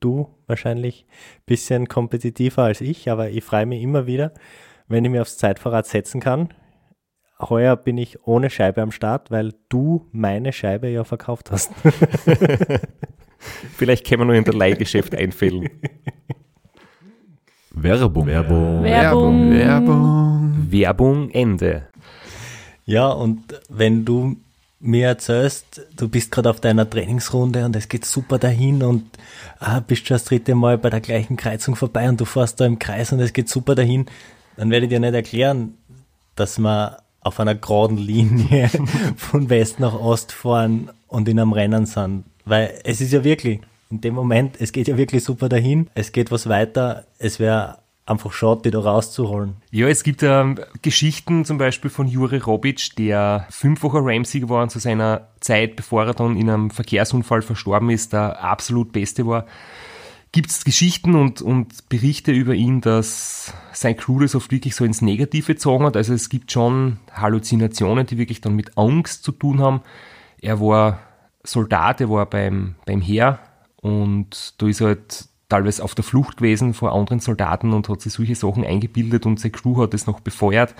Du 0.00 0.28
wahrscheinlich 0.46 1.06
ein 1.08 1.42
bisschen 1.46 1.88
kompetitiver 1.88 2.62
als 2.62 2.80
ich, 2.80 3.10
aber 3.10 3.30
ich 3.30 3.44
freue 3.44 3.66
mich 3.66 3.82
immer 3.82 4.06
wieder, 4.06 4.32
wenn 4.88 5.04
ich 5.04 5.10
mir 5.10 5.22
aufs 5.22 5.36
Zeitfahrrad 5.36 5.86
setzen 5.86 6.20
kann. 6.20 6.48
Heuer 7.38 7.76
bin 7.76 7.96
ich 7.98 8.26
ohne 8.26 8.50
Scheibe 8.50 8.82
am 8.82 8.92
Start, 8.92 9.30
weil 9.30 9.54
du 9.68 10.06
meine 10.12 10.52
Scheibe 10.52 10.88
ja 10.88 11.04
verkauft 11.04 11.50
hast. 11.50 11.70
Vielleicht 13.76 14.06
können 14.06 14.22
wir 14.22 14.26
noch 14.26 14.34
in 14.34 14.44
der 14.44 14.54
Leihgeschäft 14.54 15.14
einfällen. 15.14 15.68
Werbung. 17.70 18.26
Werbung. 18.26 18.82
Werbung. 18.82 19.50
Werbung. 19.52 20.66
Werbung 20.70 21.30
Ende. 21.30 21.88
Ja, 22.84 23.08
und 23.08 23.42
wenn 23.68 24.04
du 24.04 24.36
mir 24.80 25.08
erzählst, 25.08 25.82
du 25.94 26.08
bist 26.08 26.32
gerade 26.32 26.48
auf 26.48 26.60
deiner 26.60 26.88
Trainingsrunde 26.88 27.66
und 27.66 27.76
es 27.76 27.88
geht 27.88 28.06
super 28.06 28.38
dahin 28.38 28.82
und 28.82 29.04
ah, 29.58 29.80
bist 29.80 30.06
schon 30.06 30.14
das 30.14 30.24
dritte 30.24 30.54
Mal 30.54 30.78
bei 30.78 30.88
der 30.88 31.00
gleichen 31.00 31.36
Kreuzung 31.36 31.76
vorbei 31.76 32.08
und 32.08 32.20
du 32.20 32.24
fährst 32.24 32.60
da 32.60 32.66
im 32.66 32.78
Kreis 32.78 33.12
und 33.12 33.20
es 33.20 33.34
geht 33.34 33.48
super 33.48 33.74
dahin, 33.74 34.06
dann 34.56 34.70
werde 34.70 34.86
ich 34.86 34.90
dir 34.90 35.00
nicht 35.00 35.14
erklären, 35.14 35.74
dass 36.34 36.58
man 36.58 36.96
auf 37.20 37.38
einer 37.38 37.54
geraden 37.54 37.98
Linie 37.98 38.70
von 39.16 39.50
West 39.50 39.80
nach 39.80 39.94
Ost 39.94 40.32
fahren 40.32 40.90
und 41.08 41.28
in 41.28 41.38
einem 41.38 41.52
Rennen 41.52 41.84
sind. 41.84 42.24
Weil 42.46 42.80
es 42.84 43.02
ist 43.02 43.12
ja 43.12 43.22
wirklich, 43.22 43.60
in 43.90 44.00
dem 44.00 44.14
Moment, 44.14 44.56
es 44.58 44.72
geht 44.72 44.88
ja 44.88 44.96
wirklich 44.96 45.22
super 45.22 45.50
dahin, 45.50 45.90
es 45.94 46.12
geht 46.12 46.30
was 46.30 46.48
weiter, 46.48 47.04
es 47.18 47.38
wäre 47.38 47.79
einfach 48.10 48.32
schade, 48.32 48.62
die 48.64 48.70
da 48.70 48.80
rauszuholen. 48.80 49.56
Ja, 49.70 49.86
es 49.88 50.02
gibt 50.02 50.22
ähm, 50.22 50.58
Geschichten 50.82 51.44
zum 51.44 51.58
Beispiel 51.58 51.90
von 51.90 52.08
Juri 52.08 52.38
Robic, 52.38 52.96
der 52.96 53.46
fünffacher 53.50 54.00
Ramsey 54.02 54.40
geworden 54.40 54.68
zu 54.68 54.78
seiner 54.78 55.28
Zeit, 55.40 55.76
bevor 55.76 56.04
er 56.04 56.14
dann 56.14 56.36
in 56.36 56.50
einem 56.50 56.70
Verkehrsunfall 56.70 57.42
verstorben 57.42 57.90
ist, 57.90 58.12
der 58.12 58.42
absolut 58.42 58.92
Beste 58.92 59.26
war. 59.26 59.46
Gibt 60.32 60.50
es 60.50 60.64
Geschichten 60.64 61.16
und, 61.16 61.42
und 61.42 61.88
Berichte 61.88 62.30
über 62.30 62.54
ihn, 62.54 62.80
dass 62.80 63.52
sein 63.72 63.96
Crew 63.96 64.20
das 64.20 64.34
oft 64.34 64.52
wirklich 64.52 64.76
so 64.76 64.84
ins 64.84 65.02
Negative 65.02 65.54
gezogen 65.54 65.84
hat. 65.84 65.96
Also 65.96 66.14
es 66.14 66.28
gibt 66.28 66.52
schon 66.52 66.98
Halluzinationen, 67.12 68.06
die 68.06 68.18
wirklich 68.18 68.40
dann 68.40 68.54
mit 68.54 68.78
Angst 68.78 69.24
zu 69.24 69.32
tun 69.32 69.60
haben. 69.60 69.80
Er 70.40 70.60
war 70.60 71.00
Soldat, 71.42 72.00
er 72.00 72.10
war 72.10 72.26
beim, 72.26 72.76
beim 72.86 73.00
Heer 73.00 73.40
und 73.80 74.54
da 74.58 74.68
ist 74.68 74.82
halt 74.82 75.29
teilweise 75.50 75.84
auf 75.84 75.94
der 75.94 76.04
Flucht 76.04 76.38
gewesen 76.38 76.72
vor 76.72 76.92
anderen 76.92 77.20
Soldaten 77.20 77.74
und 77.74 77.88
hat 77.88 78.00
sich 78.00 78.12
solche 78.12 78.34
Sachen 78.34 78.64
eingebildet 78.64 79.26
und 79.26 79.38
sein 79.38 79.52
Crew 79.52 79.82
hat 79.82 79.92
es 79.92 80.06
noch 80.06 80.20
befeuert. 80.20 80.74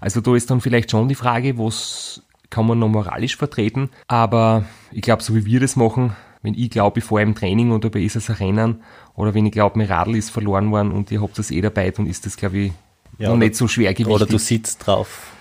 Also 0.00 0.20
da 0.22 0.34
ist 0.34 0.50
dann 0.50 0.62
vielleicht 0.62 0.90
schon 0.90 1.08
die 1.08 1.14
Frage, 1.14 1.58
was 1.58 2.22
kann 2.48 2.66
man 2.66 2.78
noch 2.78 2.88
moralisch 2.88 3.36
vertreten, 3.36 3.90
aber 4.08 4.64
ich 4.90 5.02
glaube, 5.02 5.22
so 5.22 5.34
wie 5.34 5.44
wir 5.44 5.60
das 5.60 5.76
machen, 5.76 6.14
wenn 6.42 6.54
ich 6.54 6.70
glaube, 6.70 6.98
ich 6.98 7.04
fahre 7.04 7.22
im 7.22 7.34
Training 7.34 7.70
oder 7.70 7.88
bei 7.88 8.00
ist 8.00 8.16
es 8.16 8.28
ein 8.28 8.36
Rennen 8.36 8.82
oder 9.14 9.32
wenn 9.34 9.46
ich 9.46 9.52
glaube, 9.52 9.78
mein 9.78 9.86
Radl 9.86 10.16
ist 10.16 10.30
verloren 10.30 10.70
worden 10.70 10.92
und 10.92 11.10
ihr 11.10 11.22
habt 11.22 11.38
das 11.38 11.50
eh 11.50 11.60
dabei, 11.60 11.90
dann 11.90 12.06
ist 12.06 12.26
das, 12.26 12.36
glaube 12.36 12.58
ich, 12.58 12.72
ja, 13.18 13.28
noch 13.28 13.36
oder, 13.36 13.44
nicht 13.44 13.56
so 13.56 13.68
schwer 13.68 13.92
gewichtig. 13.94 14.14
Oder 14.14 14.26
du 14.26 14.38
sitzt 14.38 14.86
drauf. 14.86 15.32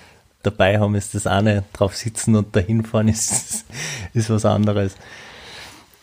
Dabei 0.43 0.79
haben 0.79 0.95
ist 0.95 1.13
das 1.13 1.27
eine, 1.27 1.63
drauf 1.73 1.95
sitzen 1.95 2.35
und 2.35 2.55
dahin 2.55 2.83
fahren 2.83 3.07
ist, 3.07 3.65
ist 4.13 4.29
was 4.29 4.45
anderes. 4.45 4.95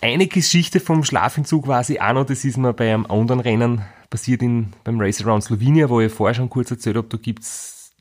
Eine 0.00 0.28
Geschichte 0.28 0.78
vom 0.78 1.02
Schlafentzug 1.02 1.64
quasi 1.64 1.98
auch 1.98 2.12
noch, 2.12 2.24
das 2.24 2.44
ist 2.44 2.56
mir 2.56 2.72
bei 2.72 2.92
einem 2.92 3.06
anderen 3.06 3.40
Rennen 3.40 3.82
passiert 4.10 4.42
in, 4.42 4.72
beim 4.84 5.00
Race 5.00 5.20
Around 5.24 5.42
Slovenia, 5.42 5.88
wo 5.88 6.00
ich 6.00 6.12
vorher 6.12 6.34
schon 6.34 6.48
kurz 6.48 6.70
erzählt 6.70 6.96
habe, 6.96 7.08
da 7.08 7.16
gibt's 7.16 7.92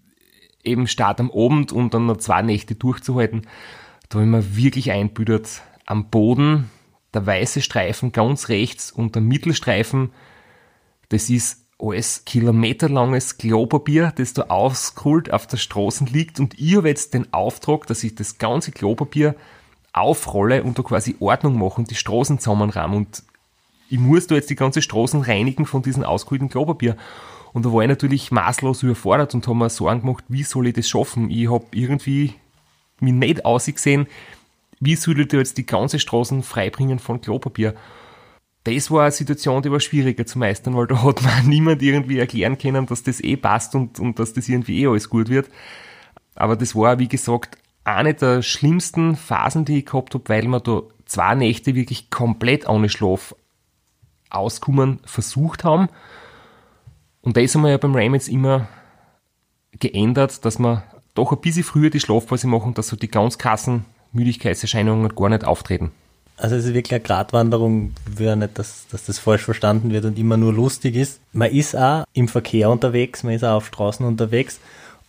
eben 0.64 0.88
Start 0.88 1.20
am 1.20 1.32
Abend 1.32 1.72
und 1.72 1.94
dann 1.94 2.06
noch 2.06 2.18
zwei 2.18 2.44
Nächte 2.44 2.76
durchzuhalten. 2.76 3.48
Da 4.10 4.20
habe 4.20 4.26
ich 4.26 4.32
mir 4.32 4.56
wirklich 4.56 4.92
einbüdert, 4.92 5.64
am 5.86 6.10
Boden 6.10 6.70
der 7.14 7.26
weiße 7.26 7.62
Streifen 7.62 8.12
ganz 8.12 8.50
rechts 8.50 8.92
und 8.92 9.16
der 9.16 9.24
Mittelstreifen, 9.24 10.12
das 11.10 11.30
ist 11.30 11.66
alles 11.80 12.26
kilometerlanges 12.26 13.38
Klopapier, 13.38 14.14
das 14.16 14.34
da 14.34 14.44
ausgeholt 14.44 15.32
auf 15.32 15.48
der 15.48 15.58
Straße 15.58 16.06
liegt 16.06 16.40
und 16.40 16.60
ich 16.60 16.76
habe 16.76 16.90
jetzt 16.90 17.16
den 17.16 17.34
Auftrag, 17.34 17.88
dass 17.88 18.04
ich 18.04 18.14
das 18.14 18.38
ganze 18.38 18.72
Klopapier 18.72 19.36
aufrolle 20.00 20.64
und 20.64 20.78
da 20.78 20.84
quasi 20.84 21.16
Ordnung 21.20 21.58
mache 21.58 21.80
und 21.82 21.92
die 21.92 21.96
Straßen 21.96 22.40
zusammenrahmen 22.40 22.98
und 22.98 23.24
ich 23.90 24.00
muss 24.00 24.28
da 24.28 24.36
jetzt 24.36 24.50
die 24.50 24.56
ganze 24.56 24.82
Straßen 24.82 25.22
reinigen 25.22 25.66
von 25.66 25.82
diesem 25.82 26.04
ausgeholten 26.04 26.50
Klopapier. 26.50 26.98
Und 27.54 27.66
da 27.66 27.72
war 27.72 27.82
ich 27.82 27.88
natürlich 27.88 28.32
maßlos 28.32 28.84
überfordert 28.84 29.34
und 29.34 29.48
habe 29.48 29.58
mir 29.58 29.70
Sorgen 29.70 30.02
gemacht, 30.02 30.26
wie 30.28 30.44
soll 30.44 30.68
ich 30.68 30.74
das 30.74 30.90
schaffen? 30.90 31.30
Ich 31.30 31.50
habe 31.50 31.66
irgendwie 31.72 32.34
mich 33.00 33.14
nicht 33.14 33.46
ausgesehen, 33.46 34.08
wie 34.80 34.96
soll 34.96 35.20
ich 35.22 35.30
da 35.30 35.38
jetzt 35.38 35.58
die 35.58 35.66
ganze 35.66 36.00
Straßen 36.00 36.44
freibringen 36.44 37.00
von 37.00 37.22
Klopapier? 37.22 37.74
Das 38.64 38.92
war 38.92 39.04
eine 39.04 39.12
Situation, 39.12 39.62
die 39.62 39.72
war 39.72 39.80
schwieriger 39.80 40.26
zu 40.26 40.38
meistern, 40.38 40.76
weil 40.76 40.88
da 40.88 41.02
hat 41.02 41.22
mir 41.22 41.42
niemand 41.46 41.82
irgendwie 41.82 42.20
erklären 42.20 42.58
können, 42.58 42.86
dass 42.86 43.04
das 43.04 43.22
eh 43.22 43.38
passt 43.38 43.74
und, 43.76 44.00
und 44.00 44.20
dass 44.20 44.34
das 44.34 44.50
irgendwie 44.50 44.82
eh 44.82 44.88
alles 44.88 45.10
gut 45.10 45.30
wird. 45.30 45.50
Aber 46.36 46.56
das 46.56 46.76
war, 46.76 47.00
wie 47.00 47.08
gesagt, 47.08 47.58
eine 47.88 48.14
der 48.14 48.42
schlimmsten 48.42 49.16
Phasen, 49.16 49.66
die 49.66 49.80
ich 49.80 49.86
gehabt 49.86 50.14
habe, 50.14 50.28
weil 50.28 50.48
wir 50.48 50.60
da 50.60 50.82
zwei 51.06 51.36
Nächte 51.36 51.76
wirklich 51.76 52.10
komplett 52.10 52.68
ohne 52.68 52.90
Schlaf 52.90 53.34
auskommen 54.30 55.00
versucht 55.06 55.64
haben. 55.64 55.88
Und 57.22 57.38
das 57.38 57.56
haben 57.56 57.62
wir 57.62 57.70
ja 57.70 57.78
beim 57.78 57.96
Ram 57.96 58.14
jetzt 58.14 58.28
immer 58.28 58.68
geändert, 59.80 60.44
dass 60.44 60.60
wir 60.60 60.84
doch 61.14 61.32
ein 61.32 61.42
bisschen 61.42 61.64
früher 61.64 61.90
die 61.90 62.00
Schlafpause 62.00 62.48
machen, 62.48 62.74
dass 62.74 62.90
so 62.90 62.96
die 62.96 63.10
ganz 63.10 63.38
krassen 63.38 63.86
Müdigkeitserscheinungen 64.12 65.16
gar 65.16 65.30
nicht 65.30 65.46
auftreten. 65.46 65.92
Also 66.36 66.56
es 66.56 66.66
ist 66.66 66.74
wirklich 66.74 66.94
eine 66.94 67.04
Gratwanderung, 67.04 67.94
will 68.06 68.36
nicht, 68.36 68.60
dass, 68.60 68.86
dass 68.92 69.06
das 69.06 69.18
falsch 69.18 69.44
verstanden 69.44 69.92
wird 69.92 70.06
und 70.06 70.20
immer 70.20 70.38
nur 70.38 70.54
lustig 70.54 70.96
ist. 70.96 71.20
Man 71.34 71.52
ist 71.52 71.76
auch 71.76 72.04
im 72.14 72.28
Verkehr 72.28 72.70
unterwegs, 72.70 73.24
man 73.24 73.34
ist 73.34 73.44
auch 73.44 73.56
auf 73.56 73.68
Straßen 73.68 74.06
unterwegs 74.06 74.60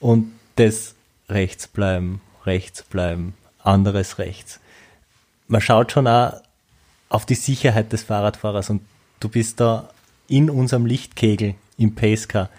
und 0.01 0.33
das 0.57 0.95
rechts 1.29 1.69
bleiben, 1.69 2.23
rechts 2.49 2.83
bleiben, 2.83 3.35
anderes 3.63 4.19
rechts. 4.19 4.61
Man 5.47 5.61
schaut 5.61 5.93
schon 5.93 6.09
auch 6.09 6.33
auf 7.09 7.25
die 7.25 7.35
Sicherheit 7.35 7.93
des 7.93 8.03
Fahrradfahrers 8.03 8.71
und 8.71 8.83
du 9.21 9.29
bist 9.29 9.61
da 9.61 9.89
in 10.27 10.51
unserem 10.51 10.87
Lichtkegel 10.87 11.55
im 11.79 11.95
Pacecar. 11.95 12.51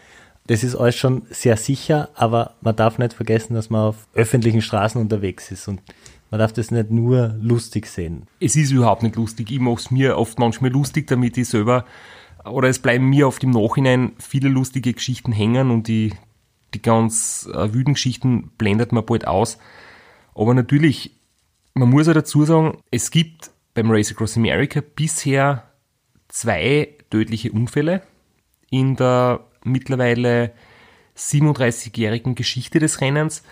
Das 0.47 0.63
ist 0.63 0.75
alles 0.75 0.95
schon 0.95 1.23
sehr 1.29 1.57
sicher, 1.57 2.09
aber 2.15 2.55
man 2.61 2.75
darf 2.75 2.97
nicht 2.97 3.13
vergessen, 3.13 3.53
dass 3.53 3.69
man 3.69 3.89
auf 3.89 4.07
öffentlichen 4.15 4.61
Straßen 4.61 4.99
unterwegs 4.99 5.51
ist 5.51 5.67
und 5.67 5.81
man 6.31 6.39
darf 6.39 6.53
das 6.53 6.71
nicht 6.71 6.91
nur 6.91 7.35
lustig 7.41 7.87
sehen. 7.87 8.27
Es 8.39 8.55
ist 8.55 8.71
überhaupt 8.71 9.03
nicht 9.03 9.15
lustig. 9.15 9.51
Ich 9.51 9.59
mache 9.59 9.75
es 9.75 9.91
mir 9.91 10.17
oft 10.17 10.39
manchmal 10.39 10.71
lustig, 10.71 11.07
damit 11.07 11.37
ich 11.37 11.49
selber, 11.49 11.85
oder 12.45 12.69
es 12.69 12.79
bleiben 12.79 13.09
mir 13.09 13.27
oft 13.27 13.43
im 13.43 13.51
Nachhinein 13.51 14.13
viele 14.19 14.49
lustige 14.49 14.93
Geschichten 14.93 15.31
hängen 15.31 15.71
und 15.71 15.87
die, 15.87 16.13
die 16.73 16.81
ganz 16.81 17.49
äh, 17.53 17.73
wüden 17.73 17.93
Geschichten 17.93 18.51
blendet 18.57 18.91
man 18.91 19.05
bald 19.05 19.27
aus. 19.27 19.57
Aber 20.35 20.53
natürlich, 20.53 21.11
man 21.73 21.89
muss 21.89 22.07
ja 22.07 22.13
dazu 22.13 22.45
sagen, 22.45 22.77
es 22.91 23.11
gibt 23.11 23.51
beim 23.73 23.91
Race 23.91 24.11
Across 24.11 24.37
America 24.37 24.81
bisher 24.95 25.63
zwei 26.27 26.95
tödliche 27.09 27.51
Unfälle 27.51 28.01
in 28.69 28.95
der 28.95 29.41
mittlerweile 29.63 30.53
37-jährigen 31.17 32.35
Geschichte 32.35 32.79
des 32.79 33.01
Rennens 33.01 33.43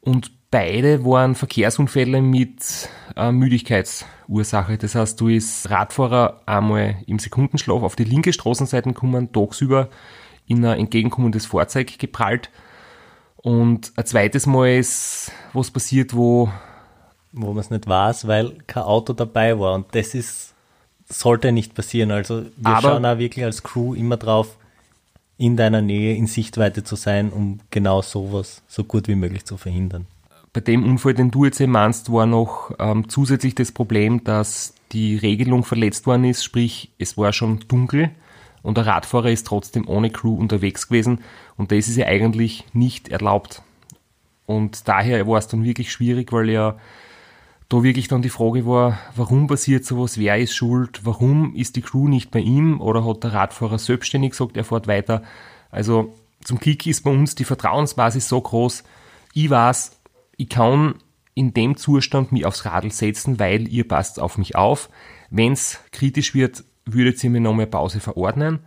und 0.00 0.30
beide 0.50 1.04
waren 1.04 1.34
Verkehrsunfälle 1.34 2.22
mit 2.22 2.88
äh, 3.16 3.32
Müdigkeitsursache. 3.32 4.78
Das 4.78 4.94
heißt, 4.94 5.20
du 5.20 5.28
ist 5.28 5.68
Radfahrer 5.68 6.42
einmal 6.46 6.96
im 7.06 7.18
Sekundenschlaf 7.18 7.82
auf 7.82 7.96
die 7.96 8.04
linke 8.04 8.32
Straßenseite 8.32 8.90
gekommen, 8.90 9.32
tagsüber 9.32 9.88
in 10.46 10.64
ein 10.64 10.78
entgegenkommendes 10.78 11.46
Fahrzeug 11.46 11.98
geprallt. 11.98 12.50
Und 13.36 13.92
ein 13.96 14.06
zweites 14.06 14.46
Mal 14.46 14.78
ist 14.78 15.32
was 15.52 15.70
passiert, 15.70 16.14
wo 16.14 16.50
wo 17.32 17.48
man 17.48 17.58
es 17.58 17.70
nicht 17.70 17.86
weiß, 17.86 18.26
weil 18.26 18.52
kein 18.66 18.84
Auto 18.84 19.12
dabei 19.12 19.58
war. 19.58 19.74
Und 19.74 19.94
das 19.94 20.14
ist, 20.14 20.54
sollte 21.06 21.52
nicht 21.52 21.74
passieren. 21.74 22.10
Also 22.10 22.46
wir 22.56 22.80
schauen 22.80 23.04
auch 23.04 23.18
wirklich 23.18 23.44
als 23.44 23.62
Crew 23.62 23.92
immer 23.92 24.16
drauf, 24.16 24.56
in 25.36 25.54
deiner 25.54 25.82
Nähe, 25.82 26.16
in 26.16 26.28
Sichtweite 26.28 26.82
zu 26.82 26.96
sein, 26.96 27.28
um 27.30 27.60
genau 27.70 28.00
sowas 28.00 28.62
so 28.68 28.84
gut 28.84 29.06
wie 29.06 29.16
möglich 29.16 29.44
zu 29.44 29.58
verhindern 29.58 30.06
bei 30.56 30.60
dem 30.60 30.84
Unfall, 30.84 31.12
den 31.12 31.30
du 31.30 31.44
jetzt 31.44 31.60
meinst, 31.60 32.10
war 32.10 32.24
noch 32.24 32.70
ähm, 32.78 33.10
zusätzlich 33.10 33.54
das 33.54 33.72
Problem, 33.72 34.24
dass 34.24 34.72
die 34.92 35.14
Regelung 35.14 35.64
verletzt 35.64 36.06
worden 36.06 36.24
ist, 36.24 36.44
sprich 36.44 36.88
es 36.96 37.18
war 37.18 37.34
schon 37.34 37.60
dunkel 37.68 38.08
und 38.66 38.76
der 38.76 38.86
Radfahrer 38.86 39.30
ist 39.30 39.46
trotzdem 39.46 39.86
ohne 39.86 40.10
Crew 40.10 40.34
unterwegs 40.34 40.88
gewesen 40.88 41.20
und 41.56 41.70
das 41.70 41.86
ist 41.86 41.94
ja 41.98 42.06
eigentlich 42.06 42.64
nicht 42.72 43.08
erlaubt. 43.08 43.62
Und 44.44 44.88
daher 44.88 45.24
war 45.28 45.38
es 45.38 45.46
dann 45.46 45.62
wirklich 45.62 45.92
schwierig, 45.92 46.32
weil 46.32 46.50
ja 46.50 46.76
da 47.68 47.84
wirklich 47.84 48.08
dann 48.08 48.22
die 48.22 48.28
Frage 48.28 48.66
war, 48.66 48.98
warum 49.14 49.46
passiert 49.46 49.84
sowas, 49.84 50.18
wer 50.18 50.36
ist 50.38 50.56
schuld, 50.56 51.02
warum 51.04 51.54
ist 51.54 51.76
die 51.76 51.80
Crew 51.80 52.08
nicht 52.08 52.32
bei 52.32 52.40
ihm 52.40 52.80
oder 52.80 53.04
hat 53.04 53.22
der 53.22 53.34
Radfahrer 53.34 53.78
selbstständig 53.78 54.32
gesagt, 54.32 54.56
er 54.56 54.64
fährt 54.64 54.88
weiter. 54.88 55.22
Also 55.70 56.12
zum 56.42 56.58
Kick 56.58 56.88
ist 56.88 57.04
bei 57.04 57.12
uns 57.12 57.36
die 57.36 57.44
Vertrauensbasis 57.44 58.28
so 58.28 58.40
groß, 58.40 58.82
ich 59.32 59.48
weiß, 59.48 59.96
ich 60.38 60.48
kann 60.48 60.96
in 61.34 61.54
dem 61.54 61.76
Zustand 61.76 62.32
mich 62.32 62.44
aufs 62.44 62.64
Radl 62.64 62.90
setzen, 62.90 63.38
weil 63.38 63.68
ihr 63.68 63.86
passt 63.86 64.18
auf 64.18 64.38
mich 64.38 64.56
auf. 64.56 64.88
Wenn 65.30 65.52
es 65.52 65.78
kritisch 65.92 66.34
wird, 66.34 66.64
würdet 66.86 67.22
ihr 67.22 67.30
mir 67.30 67.40
noch 67.40 67.54
mehr 67.54 67.66
Pause 67.66 68.00
verordnen. 68.00 68.60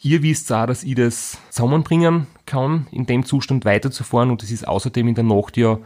Ihr 0.00 0.22
wisst 0.22 0.52
auch, 0.52 0.66
dass 0.66 0.84
ich 0.84 0.94
das 0.94 1.38
zusammenbringen 1.50 2.26
kann, 2.46 2.86
in 2.90 3.06
dem 3.06 3.24
Zustand 3.24 3.64
weiterzufahren 3.64 4.30
und 4.30 4.42
es 4.42 4.50
ist 4.50 4.66
außerdem 4.66 5.08
in 5.08 5.14
der 5.14 5.24
Nacht 5.24 5.56
ja 5.56 5.78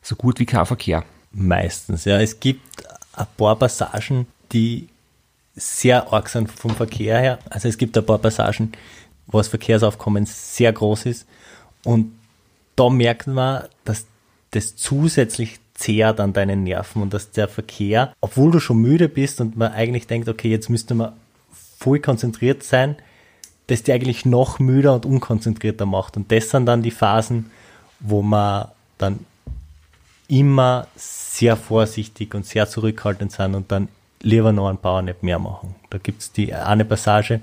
so 0.00 0.16
gut 0.16 0.38
wie 0.38 0.46
kein 0.46 0.66
Verkehr. 0.66 1.04
Meistens, 1.32 2.04
ja. 2.04 2.20
Es 2.20 2.38
gibt 2.38 2.84
ein 3.14 3.26
paar 3.36 3.56
Passagen, 3.56 4.26
die 4.52 4.88
sehr 5.56 6.12
arg 6.12 6.28
sind 6.28 6.50
vom 6.50 6.72
Verkehr 6.72 7.18
her. 7.18 7.38
Also 7.50 7.68
es 7.68 7.78
gibt 7.78 7.96
ein 7.96 8.06
paar 8.06 8.18
Passagen, 8.18 8.72
wo 9.26 9.38
das 9.38 9.48
Verkehrsaufkommen 9.48 10.26
sehr 10.26 10.72
groß 10.72 11.06
ist 11.06 11.26
und 11.84 12.12
da 12.76 12.88
merkt 12.88 13.26
man, 13.26 13.64
dass 13.84 14.06
das 14.50 14.76
zusätzlich 14.76 15.58
zehrt 15.82 16.20
an 16.20 16.32
deinen 16.32 16.62
Nerven 16.62 17.02
und 17.02 17.12
dass 17.12 17.32
der 17.32 17.48
Verkehr, 17.48 18.14
obwohl 18.20 18.52
du 18.52 18.60
schon 18.60 18.78
müde 18.78 19.08
bist 19.08 19.40
und 19.40 19.56
man 19.56 19.72
eigentlich 19.72 20.06
denkt, 20.06 20.28
okay, 20.28 20.48
jetzt 20.48 20.70
müsste 20.70 20.94
man 20.94 21.12
voll 21.78 21.98
konzentriert 21.98 22.62
sein, 22.62 22.96
dass 23.66 23.82
die 23.82 23.92
eigentlich 23.92 24.24
noch 24.24 24.58
müder 24.58 24.94
und 24.94 25.06
unkonzentrierter 25.06 25.86
macht. 25.86 26.16
Und 26.16 26.30
das 26.30 26.50
sind 26.50 26.66
dann 26.66 26.82
die 26.82 26.90
Phasen, 26.90 27.50
wo 28.00 28.22
man 28.22 28.68
dann 28.98 29.20
immer 30.28 30.86
sehr 30.96 31.56
vorsichtig 31.56 32.34
und 32.34 32.46
sehr 32.46 32.68
zurückhaltend 32.68 33.32
sind 33.32 33.54
und 33.54 33.72
dann 33.72 33.88
lieber 34.20 34.52
noch 34.52 34.68
ein 34.68 34.78
Powernap 34.78 35.22
mehr 35.22 35.38
machen. 35.38 35.74
Da 35.90 35.98
gibt 35.98 36.22
es 36.22 36.32
die 36.32 36.54
eine 36.54 36.84
Passage, 36.84 37.40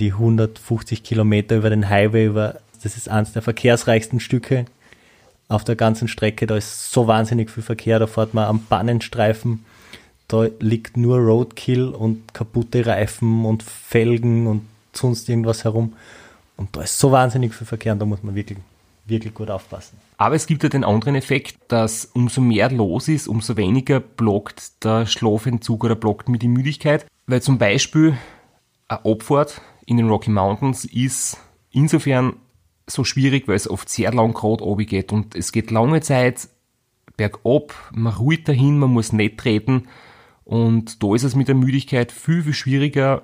die 0.00 0.12
150 0.12 1.02
Kilometer 1.02 1.56
über 1.56 1.68
den 1.68 1.88
Highway, 1.88 2.26
über, 2.26 2.56
das 2.82 2.96
ist 2.96 3.08
eines 3.08 3.32
der 3.32 3.42
verkehrsreichsten 3.42 4.18
Stücke 4.18 4.64
auf 5.50 5.64
der 5.64 5.76
ganzen 5.76 6.08
Strecke. 6.08 6.46
Da 6.46 6.56
ist 6.56 6.92
so 6.92 7.06
wahnsinnig 7.06 7.50
viel 7.50 7.62
Verkehr, 7.62 7.98
da 7.98 8.06
fährt 8.06 8.34
man 8.34 8.44
am 8.44 8.64
Bannenstreifen. 8.68 9.64
Da 10.28 10.46
liegt 10.60 10.96
nur 10.96 11.18
Roadkill 11.18 11.88
und 11.88 12.32
kaputte 12.32 12.86
Reifen 12.86 13.44
und 13.44 13.62
Felgen 13.62 14.46
und 14.46 14.62
sonst 14.92 15.28
irgendwas 15.28 15.64
herum. 15.64 15.94
Und 16.56 16.76
da 16.76 16.82
ist 16.82 16.98
so 16.98 17.10
wahnsinnig 17.10 17.54
viel 17.54 17.66
Verkehr 17.66 17.92
und 17.92 17.98
da 17.98 18.06
muss 18.06 18.22
man 18.22 18.34
wirklich, 18.34 18.58
wirklich 19.06 19.34
gut 19.34 19.50
aufpassen. 19.50 19.98
Aber 20.18 20.36
es 20.36 20.46
gibt 20.46 20.62
ja 20.62 20.68
den 20.68 20.84
anderen 20.84 21.16
Effekt, 21.16 21.56
dass 21.68 22.04
umso 22.04 22.40
mehr 22.40 22.70
los 22.70 23.08
ist, 23.08 23.26
umso 23.26 23.56
weniger 23.56 23.98
blockt 23.98 24.84
der 24.84 25.06
Schlafentzug 25.06 25.82
oder 25.82 25.96
blockt 25.96 26.28
mir 26.28 26.38
die 26.38 26.48
Müdigkeit. 26.48 27.06
Weil 27.26 27.42
zum 27.42 27.58
Beispiel 27.58 28.16
eine 28.86 29.04
Abfahrt 29.04 29.60
in 29.86 29.96
den 29.96 30.08
Rocky 30.08 30.30
Mountains 30.30 30.84
ist 30.84 31.38
insofern 31.72 32.34
so 32.90 33.04
schwierig, 33.04 33.48
weil 33.48 33.56
es 33.56 33.70
oft 33.70 33.88
sehr 33.88 34.12
lang 34.12 34.34
gerade 34.34 34.64
oben 34.64 34.86
geht 34.86 35.12
und 35.12 35.34
es 35.34 35.52
geht 35.52 35.70
lange 35.70 36.00
Zeit 36.00 36.48
bergab, 37.16 37.74
man 37.92 38.12
ruht 38.14 38.48
dahin, 38.48 38.78
man 38.78 38.92
muss 38.92 39.12
nicht 39.12 39.38
treten 39.38 39.88
und 40.44 41.02
da 41.02 41.14
ist 41.14 41.24
es 41.24 41.36
mit 41.36 41.48
der 41.48 41.54
Müdigkeit 41.54 42.12
viel, 42.12 42.42
viel 42.42 42.54
schwieriger 42.54 43.22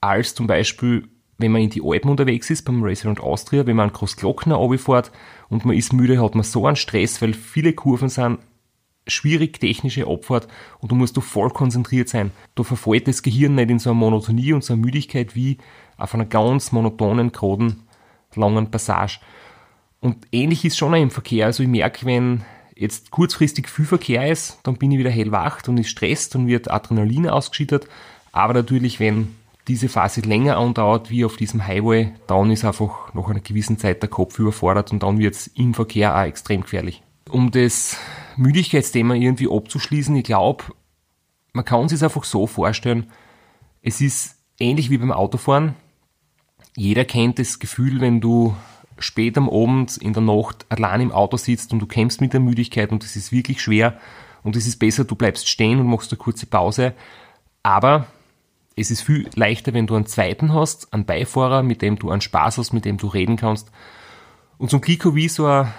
als 0.00 0.34
zum 0.34 0.46
Beispiel, 0.46 1.08
wenn 1.38 1.52
man 1.52 1.62
in 1.62 1.70
die 1.70 1.82
Alpen 1.82 2.10
unterwegs 2.10 2.50
ist, 2.50 2.64
beim 2.64 2.82
Racer 2.82 3.08
und 3.08 3.20
Austria, 3.20 3.66
wenn 3.66 3.76
man 3.76 3.88
an 3.88 3.94
Großglockner 3.94 4.78
fährt 4.78 5.10
und 5.48 5.64
man 5.64 5.76
ist 5.76 5.92
müde, 5.92 6.22
hat 6.22 6.34
man 6.34 6.44
so 6.44 6.66
einen 6.66 6.76
Stress, 6.76 7.20
weil 7.22 7.34
viele 7.34 7.72
Kurven 7.72 8.08
sind 8.08 8.38
schwierig 9.06 9.60
technische 9.60 10.06
Abfahrt 10.06 10.48
und 10.78 10.92
du 10.92 10.94
musst 10.94 11.16
du 11.16 11.20
voll 11.20 11.50
konzentriert 11.50 12.08
sein. 12.08 12.30
Da 12.54 12.62
verfällt 12.62 13.08
das 13.08 13.22
Gehirn 13.22 13.54
nicht 13.54 13.70
in 13.70 13.78
so 13.78 13.90
eine 13.90 13.98
Monotonie 13.98 14.52
und 14.52 14.64
so 14.64 14.74
eine 14.74 14.82
Müdigkeit 14.82 15.34
wie 15.34 15.58
auf 15.96 16.14
einer 16.14 16.24
ganz 16.24 16.72
monotonen, 16.72 17.32
geraden, 17.32 17.82
langen 18.36 18.70
Passage. 18.70 19.20
Und 20.00 20.26
ähnlich 20.32 20.64
ist 20.64 20.76
schon 20.76 20.94
auch 20.94 21.00
im 21.00 21.10
Verkehr. 21.10 21.46
Also 21.46 21.62
ich 21.62 21.68
merke, 21.68 22.04
wenn 22.06 22.42
jetzt 22.76 23.10
kurzfristig 23.10 23.68
viel 23.68 23.84
Verkehr 23.86 24.30
ist, 24.30 24.58
dann 24.62 24.76
bin 24.76 24.92
ich 24.92 24.98
wieder 24.98 25.10
hellwach 25.10 25.60
und 25.66 25.78
ist 25.78 25.90
stresst 25.90 26.36
und 26.36 26.46
wird 26.46 26.70
Adrenalin 26.70 27.28
ausgeschüttet. 27.28 27.88
Aber 28.32 28.54
natürlich, 28.54 29.00
wenn 29.00 29.34
diese 29.68 29.88
Phase 29.88 30.20
länger 30.20 30.58
andauert 30.58 31.10
wie 31.10 31.24
auf 31.24 31.36
diesem 31.36 31.66
Highway, 31.66 32.12
dann 32.26 32.50
ist 32.50 32.64
einfach 32.64 33.14
nach 33.14 33.28
einer 33.28 33.40
gewissen 33.40 33.78
Zeit 33.78 34.02
der 34.02 34.10
Kopf 34.10 34.38
überfordert 34.38 34.92
und 34.92 35.02
dann 35.02 35.18
wird 35.18 35.34
es 35.34 35.46
im 35.46 35.72
Verkehr 35.72 36.14
auch 36.14 36.24
extrem 36.24 36.62
gefährlich. 36.62 37.02
Um 37.30 37.50
das 37.50 37.96
Müdigkeitsthema 38.36 39.14
irgendwie 39.14 39.48
abzuschließen, 39.50 40.14
ich 40.16 40.24
glaube, 40.24 40.64
man 41.52 41.64
kann 41.64 41.88
sich 41.88 42.02
einfach 42.02 42.24
so 42.24 42.46
vorstellen, 42.46 43.10
es 43.80 44.00
ist 44.00 44.36
ähnlich 44.58 44.90
wie 44.90 44.98
beim 44.98 45.12
Autofahren. 45.12 45.74
Jeder 46.76 47.04
kennt 47.04 47.38
das 47.38 47.58
Gefühl, 47.58 48.00
wenn 48.00 48.20
du 48.20 48.54
spät 48.98 49.36
am 49.38 49.48
Abend 49.48 49.96
in 49.96 50.12
der 50.12 50.22
Nacht 50.22 50.66
allein 50.68 51.00
im 51.00 51.12
Auto 51.12 51.36
sitzt 51.36 51.72
und 51.72 51.80
du 51.80 51.86
kämpfst 51.86 52.20
mit 52.20 52.32
der 52.32 52.40
Müdigkeit 52.40 52.92
und 52.92 53.04
es 53.04 53.16
ist 53.16 53.32
wirklich 53.32 53.62
schwer 53.62 53.98
und 54.42 54.56
es 54.56 54.66
ist 54.66 54.78
besser, 54.78 55.04
du 55.04 55.14
bleibst 55.14 55.48
stehen 55.48 55.80
und 55.80 55.86
machst 55.86 56.12
eine 56.12 56.18
kurze 56.18 56.46
Pause. 56.46 56.94
Aber 57.62 58.06
es 58.76 58.90
ist 58.90 59.02
viel 59.02 59.28
leichter, 59.34 59.72
wenn 59.72 59.86
du 59.86 59.94
einen 59.94 60.06
zweiten 60.06 60.52
hast, 60.52 60.92
einen 60.92 61.06
Beifahrer, 61.06 61.62
mit 61.62 61.80
dem 61.82 61.96
du 61.96 62.10
einen 62.10 62.20
Spaß 62.20 62.58
hast, 62.58 62.72
mit 62.72 62.84
dem 62.84 62.98
du 62.98 63.06
reden 63.06 63.36
kannst. 63.36 63.70
Und 64.58 64.70
zum 64.70 64.80
Kiko 64.80 65.14
wie 65.14 65.28
so 65.28 65.46
ein, 65.46 65.72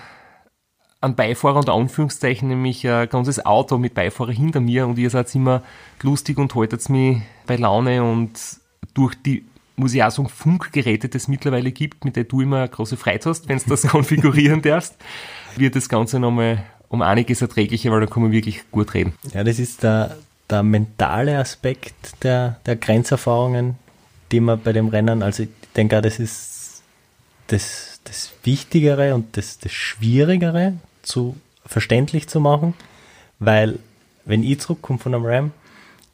ein 1.02 1.16
Beifahrer 1.16 1.60
unter 1.60 1.74
Anführungszeichen, 1.74 2.48
nämlich 2.48 2.88
ein 2.88 3.10
ganzes 3.10 3.46
Auto 3.46 3.78
mit 3.78 3.94
Beifahrer 3.94 4.32
hinter 4.32 4.62
mir 4.62 4.88
und 4.88 4.98
ihr 4.98 5.10
seid 5.10 5.34
immer 5.36 5.62
lustig 6.02 6.38
und 6.38 6.56
haltet 6.56 6.88
mich 6.90 7.22
bei 7.46 7.58
Laune 7.58 8.04
und 8.04 8.40
durch 8.94 9.16
die 9.22 9.46
muss 9.76 9.94
ich 9.94 10.04
auch 10.04 10.12
sagen, 10.12 10.30
Funkgeräte, 10.30 11.10
die 11.10 11.18
es 11.18 11.28
mittlerweile 11.28 11.72
gibt, 11.72 12.06
mit 12.06 12.16
denen 12.16 12.28
du 12.28 12.42
immer 12.42 12.60
eine 12.60 12.70
große 12.70 12.98
Freude 12.98 13.30
hast, 13.30 13.50
wenn 13.50 13.60
du 13.60 13.70
das 13.70 13.82
konfigurieren 13.88 14.62
darfst, 14.62 14.96
wird 15.56 15.76
das 15.76 15.90
Ganze 15.90 16.20
nochmal 16.20 16.64
um 16.90 17.02
einiges 17.02 17.42
erträglicher, 17.42 17.92
weil 17.92 18.02
dann 18.02 18.10
kann 18.10 18.24
man 18.24 18.32
wirklich 18.32 18.70
gut 18.72 18.94
reden. 18.94 19.14
Ja, 19.34 19.44
das 19.44 19.60
ist 19.60 19.84
der, 19.84 20.18
der 20.50 20.64
mentale 20.64 21.38
Aspekt 21.38 22.24
der, 22.24 22.60
der 22.66 22.76
Grenzerfahrungen, 22.76 23.76
die 24.32 24.40
man 24.40 24.62
bei 24.62 24.74
dem 24.74 24.88
Rennen, 24.88 25.24
also 25.24 25.44
ich 25.44 25.50
denke 25.76 25.98
auch, 25.98 26.02
das 26.02 26.20
ist 26.20 26.84
das, 27.48 28.00
das 28.04 28.32
Wichtigere 28.44 29.14
und 29.14 29.38
das, 29.38 29.60
das 29.60 29.72
Schwierigere 29.72 30.74
zu 31.02 31.36
verständlich 31.66 32.28
zu 32.28 32.40
machen, 32.40 32.74
weil 33.40 33.80
wenn 34.26 34.44
ich 34.44 34.60
zurückkomme 34.60 35.00
von 35.00 35.14
einem 35.14 35.26
Ram, 35.26 35.52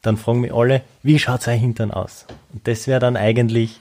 dann 0.01 0.17
fragen 0.17 0.41
mich 0.41 0.53
alle, 0.53 0.81
wie 1.03 1.19
schaut 1.19 1.43
sein 1.43 1.59
Hintern 1.59 1.91
aus? 1.91 2.25
Und 2.53 2.67
das 2.67 2.87
wäre 2.87 2.99
dann 2.99 3.17
eigentlich 3.17 3.79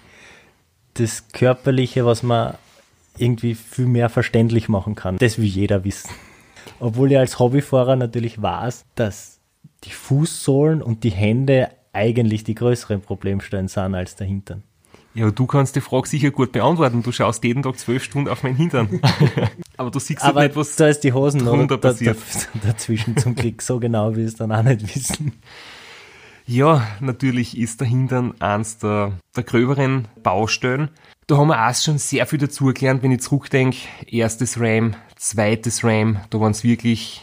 das 0.94 1.28
Körperliche, 1.28 2.04
was 2.04 2.22
man 2.22 2.54
irgendwie 3.16 3.54
viel 3.54 3.86
mehr 3.86 4.08
verständlich 4.08 4.68
machen 4.68 4.94
kann. 4.94 5.18
Das 5.18 5.38
will 5.38 5.46
jeder 5.46 5.84
wissen. 5.84 6.10
Obwohl 6.78 7.12
ich 7.12 7.18
als 7.18 7.38
Hobbyfahrer 7.38 7.96
natürlich 7.96 8.40
weiß, 8.40 8.84
dass 8.94 9.38
die 9.84 9.90
Fußsohlen 9.90 10.82
und 10.82 11.04
die 11.04 11.10
Hände 11.10 11.70
eigentlich 11.92 12.44
die 12.44 12.54
größeren 12.54 13.00
Problemstellen 13.00 13.68
sind 13.68 13.94
als 13.94 14.16
der 14.16 14.26
Hintern. 14.26 14.62
Ja, 15.12 15.30
du 15.30 15.46
kannst 15.46 15.74
die 15.74 15.80
Frage 15.80 16.08
sicher 16.08 16.30
gut 16.30 16.52
beantworten. 16.52 17.02
Du 17.02 17.10
schaust 17.10 17.42
jeden 17.42 17.64
Tag 17.64 17.78
zwölf 17.78 18.04
Stunden 18.04 18.28
auf 18.28 18.44
meinen 18.44 18.56
Hintern. 18.56 19.00
Aber 19.76 19.90
du 19.90 19.98
siehst 19.98 20.22
Aber 20.22 20.40
halt 20.40 20.52
nicht, 20.52 20.60
was 20.60 20.76
da 20.76 20.86
ist 20.86 21.00
die 21.00 21.12
Hosen 21.12 21.44
drunter 21.44 21.78
da, 21.78 21.88
da, 21.88 21.88
passiert. 21.88 22.18
dazwischen 22.64 23.16
zum 23.16 23.34
Glück. 23.34 23.60
So 23.60 23.80
genau 23.80 24.14
will 24.14 24.26
es 24.26 24.36
dann 24.36 24.52
auch 24.52 24.62
nicht 24.62 24.94
wissen. 24.94 25.32
Ja, 26.46 26.86
natürlich 27.00 27.56
ist 27.56 27.80
der 27.80 27.88
Hintern 27.88 28.34
eins 28.40 28.78
der, 28.78 29.12
der 29.36 29.44
gröberen 29.44 30.08
Baustellen. 30.22 30.90
Da 31.26 31.36
haben 31.36 31.48
wir 31.48 31.68
auch 31.68 31.74
schon 31.74 31.98
sehr 31.98 32.26
viel 32.26 32.40
dazu 32.40 32.66
gelernt, 32.66 33.02
wenn 33.02 33.12
ich 33.12 33.20
zurückdenke. 33.20 33.78
Erstes 34.06 34.58
RAM, 34.60 34.96
zweites 35.16 35.84
RAM, 35.84 36.18
da 36.30 36.40
waren 36.40 36.50
es 36.50 36.64
wirklich 36.64 37.22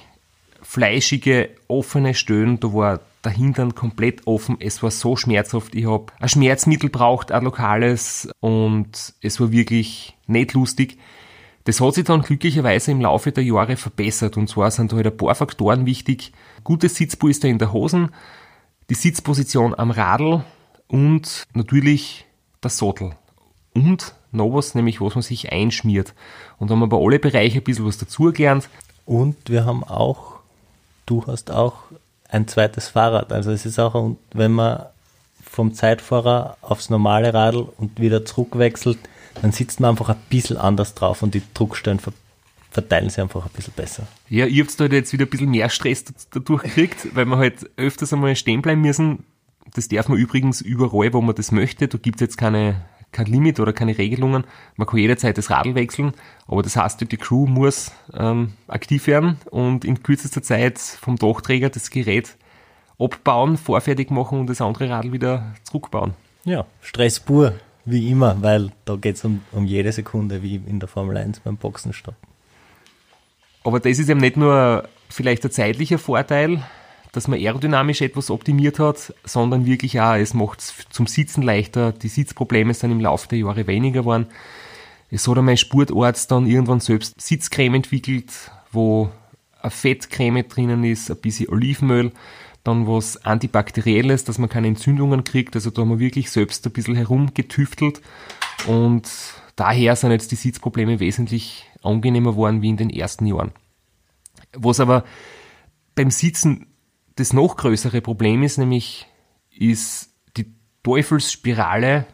fleischige, 0.61 1.49
offene 1.67 2.13
Stellen, 2.13 2.59
da 2.59 2.73
war 2.73 3.01
der 3.23 3.31
Hintern 3.31 3.75
komplett 3.75 4.25
offen. 4.25 4.57
Es 4.59 4.81
war 4.81 4.91
so 4.91 5.15
schmerzhaft. 5.15 5.75
Ich 5.75 5.85
habe 5.85 6.07
ein 6.19 6.29
Schmerzmittel 6.29 6.89
braucht, 6.89 7.31
ein 7.31 7.43
lokales 7.43 8.29
und 8.39 9.13
es 9.21 9.39
war 9.39 9.51
wirklich 9.51 10.15
nicht 10.27 10.53
lustig. 10.53 10.97
Das 11.65 11.81
hat 11.81 11.95
sich 11.95 12.05
dann 12.05 12.21
glücklicherweise 12.21 12.91
im 12.91 13.01
Laufe 13.01 13.33
der 13.33 13.43
Jahre 13.43 13.75
verbessert 13.75 14.37
und 14.37 14.47
zwar 14.47 14.71
sind 14.71 14.93
da 14.93 14.95
halt 14.95 15.07
ein 15.07 15.17
paar 15.17 15.35
Faktoren 15.35 15.85
wichtig. 15.85 16.31
Gutes 16.63 16.95
Sitzpolster 16.95 17.49
in 17.49 17.57
der 17.57 17.73
Hosen, 17.73 18.11
die 18.89 18.95
Sitzposition 18.95 19.75
am 19.77 19.91
Radl 19.91 20.43
und 20.87 21.43
natürlich 21.53 22.25
der 22.63 22.69
Sattel. 22.69 23.11
Und 23.73 24.15
noch 24.31 24.53
was, 24.53 24.75
nämlich 24.75 25.01
was 25.01 25.15
man 25.15 25.21
sich 25.21 25.51
einschmiert. 25.51 26.13
Und 26.57 26.69
da 26.69 26.73
haben 26.73 26.79
wir 26.79 26.87
bei 26.87 26.97
alle 26.97 27.19
Bereiche 27.19 27.59
ein 27.59 27.63
bisschen 27.63 27.85
was 27.85 27.97
dazugelernt. 27.97 28.69
Und 29.05 29.35
wir 29.49 29.65
haben 29.65 29.83
auch, 29.83 30.39
du 31.05 31.25
hast 31.27 31.51
auch 31.51 31.75
ein 32.29 32.47
zweites 32.47 32.89
Fahrrad. 32.89 33.31
Also 33.31 33.51
es 33.51 33.65
ist 33.65 33.79
auch, 33.79 34.15
wenn 34.33 34.51
man 34.51 34.85
vom 35.41 35.73
Zeitfahrer 35.73 36.57
aufs 36.61 36.89
normale 36.89 37.33
Radl 37.33 37.67
und 37.77 37.99
wieder 37.99 38.25
zurückwechselt, 38.25 38.99
dann 39.41 39.51
sitzt 39.51 39.79
man 39.79 39.91
einfach 39.91 40.09
ein 40.09 40.17
bisschen 40.29 40.57
anders 40.57 40.93
drauf 40.93 41.21
und 41.21 41.33
die 41.33 41.43
Druckstellen 41.53 41.99
verteilen 42.77 43.09
sich 43.09 43.19
einfach 43.19 43.43
ein 43.43 43.51
bisschen 43.55 43.73
besser. 43.75 44.05
Ja, 44.29 44.45
ihr 44.45 44.63
habt 44.63 44.79
halt 44.79 44.93
jetzt 44.93 45.11
wieder 45.11 45.25
ein 45.25 45.29
bisschen 45.31 45.49
mehr 45.49 45.67
Stress 45.67 46.05
dadurch 46.29 46.61
gekriegt, 46.61 47.15
weil 47.15 47.25
wir 47.25 47.37
halt 47.37 47.67
öfters 47.75 48.13
einmal 48.13 48.35
stehen 48.35 48.61
bleiben 48.61 48.81
müssen. 48.81 49.23
Das 49.73 49.87
darf 49.87 50.09
man 50.09 50.19
übrigens 50.19 50.61
überall, 50.61 51.11
wo 51.11 51.21
man 51.21 51.33
das 51.33 51.51
möchte. 51.51 51.87
Da 51.87 51.97
gibt 51.97 52.17
es 52.17 52.21
jetzt 52.21 52.37
keine, 52.37 52.85
kein 53.11 53.25
Limit 53.25 53.59
oder 53.59 53.73
keine 53.73 53.97
Regelungen. 53.97 54.43
Man 54.75 54.87
kann 54.87 54.99
jederzeit 54.99 55.39
das 55.39 55.49
Radl 55.49 55.73
wechseln, 55.73 56.13
aber 56.45 56.61
das 56.61 56.75
heißt, 56.75 57.01
die 57.11 57.17
Crew 57.17 57.47
muss 57.47 57.93
ähm, 58.13 58.53
aktiv 58.67 59.07
werden 59.07 59.37
und 59.49 59.83
in 59.83 60.03
kürzester 60.03 60.43
Zeit 60.43 60.77
vom 60.77 61.15
Dachträger 61.15 61.71
das 61.71 61.89
Gerät 61.89 62.37
abbauen, 62.99 63.57
vorfertig 63.57 64.11
machen 64.11 64.39
und 64.39 64.47
das 64.51 64.61
andere 64.61 64.87
Radl 64.91 65.13
wieder 65.13 65.55
zurückbauen. 65.63 66.13
Ja, 66.43 66.67
Stress 66.81 67.19
pur, 67.19 67.55
wie 67.85 68.11
immer, 68.11 68.39
weil 68.43 68.71
da 68.85 68.97
geht 68.97 69.15
es 69.15 69.25
um, 69.25 69.41
um 69.51 69.65
jede 69.65 69.91
Sekunde, 69.91 70.43
wie 70.43 70.57
in 70.57 70.79
der 70.79 70.87
Formel 70.87 71.17
1 71.17 71.39
beim 71.39 71.57
Boxenstopp. 71.57 72.15
Aber 73.67 73.81
das 73.81 73.99
ist 73.99 74.07
eben 74.07 74.21
nicht 74.21 74.37
nur 74.37 74.87
vielleicht 75.09 75.43
ein 75.43 75.51
zeitlicher 75.51 75.99
Vorteil, 75.99 76.63
dass 77.11 77.27
man 77.27 77.37
aerodynamisch 77.37 77.99
etwas 77.99 78.31
optimiert 78.31 78.79
hat, 78.79 79.13
sondern 79.25 79.65
wirklich 79.65 79.99
auch, 79.99 80.13
es 80.13 80.33
macht 80.33 80.61
es 80.61 80.73
zum 80.89 81.05
Sitzen 81.05 81.41
leichter. 81.41 81.91
Die 81.91 82.07
Sitzprobleme 82.07 82.73
sind 82.73 82.91
im 82.91 83.01
Laufe 83.01 83.27
der 83.27 83.39
Jahre 83.39 83.67
weniger 83.67 84.03
geworden. 84.03 84.27
Es 85.11 85.27
hat 85.27 85.37
einmal 85.37 85.55
ein 85.55 85.57
Sportarzt 85.57 86.31
dann 86.31 86.47
irgendwann 86.47 86.79
selbst 86.79 87.19
Sitzcreme 87.19 87.75
entwickelt, 87.75 88.31
wo 88.71 89.09
eine 89.61 89.69
Fettcreme 89.69 90.47
drinnen 90.47 90.85
ist, 90.85 91.11
ein 91.11 91.17
bisschen 91.17 91.49
Olivenöl, 91.49 92.13
dann 92.63 92.87
was 92.87 93.25
Antibakterielles, 93.25 94.23
dass 94.23 94.37
man 94.37 94.47
keine 94.47 94.67
Entzündungen 94.67 95.25
kriegt. 95.25 95.55
Also 95.55 95.71
da 95.71 95.81
haben 95.81 95.89
wir 95.89 95.99
wirklich 95.99 96.31
selbst 96.31 96.65
ein 96.65 96.71
bisschen 96.71 96.95
herumgetüftelt 96.95 98.01
und 98.65 99.09
daher 99.57 99.97
sind 99.97 100.11
jetzt 100.11 100.31
die 100.31 100.35
Sitzprobleme 100.35 101.01
wesentlich 101.01 101.65
angenehmer 101.87 102.31
geworden 102.31 102.61
wie 102.61 102.69
in 102.69 102.77
den 102.77 102.89
ersten 102.89 103.25
Jahren. 103.25 103.51
Was 104.53 104.79
aber 104.79 105.03
beim 105.95 106.11
Sitzen 106.11 106.67
das 107.15 107.33
noch 107.33 107.57
größere 107.57 108.01
Problem 108.01 108.43
ist, 108.43 108.57
nämlich 108.57 109.07
ist 109.49 110.11
die 110.37 110.53
Teufelsspirale, 110.83 112.05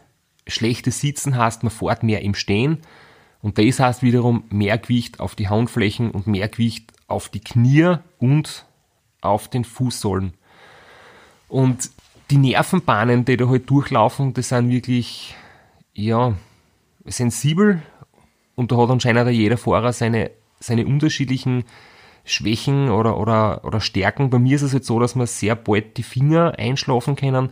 schlechtes 0.46 1.00
Sitzen 1.00 1.36
heißt, 1.36 1.62
man 1.62 1.70
fährt 1.70 2.02
mehr 2.02 2.22
im 2.22 2.34
Stehen 2.34 2.78
und 3.42 3.58
das 3.58 3.78
heißt 3.78 4.02
wiederum 4.02 4.44
mehr 4.48 4.78
Gewicht 4.78 5.20
auf 5.20 5.34
die 5.34 5.48
Handflächen 5.48 6.10
und 6.10 6.26
mehr 6.26 6.48
Gewicht 6.48 6.92
auf 7.06 7.28
die 7.28 7.40
Knie 7.40 7.96
und 8.18 8.64
auf 9.20 9.48
den 9.48 9.64
Fußsohlen. 9.64 10.32
Und 11.48 11.90
die 12.30 12.38
Nervenbahnen, 12.38 13.24
die 13.24 13.36
da 13.36 13.48
halt 13.48 13.68
durchlaufen, 13.68 14.32
das 14.32 14.48
sind 14.48 14.70
wirklich, 14.70 15.34
ja, 15.92 16.34
sensibel 17.04 17.82
und 18.54 18.72
da 18.72 18.76
hat 18.76 18.90
anscheinend 18.90 19.30
jeder 19.30 19.56
Fahrer 19.56 19.92
seine, 19.92 20.30
seine 20.60 20.86
unterschiedlichen 20.86 21.64
Schwächen 22.24 22.90
oder, 22.90 23.18
oder, 23.18 23.64
oder 23.64 23.80
Stärken. 23.80 24.30
Bei 24.30 24.38
mir 24.38 24.56
ist 24.56 24.62
es 24.62 24.72
jetzt 24.72 24.86
so, 24.86 24.98
dass 24.98 25.14
man 25.14 25.26
sehr 25.26 25.56
bald 25.56 25.96
die 25.96 26.02
Finger 26.02 26.54
einschlafen 26.58 27.16
können. 27.16 27.50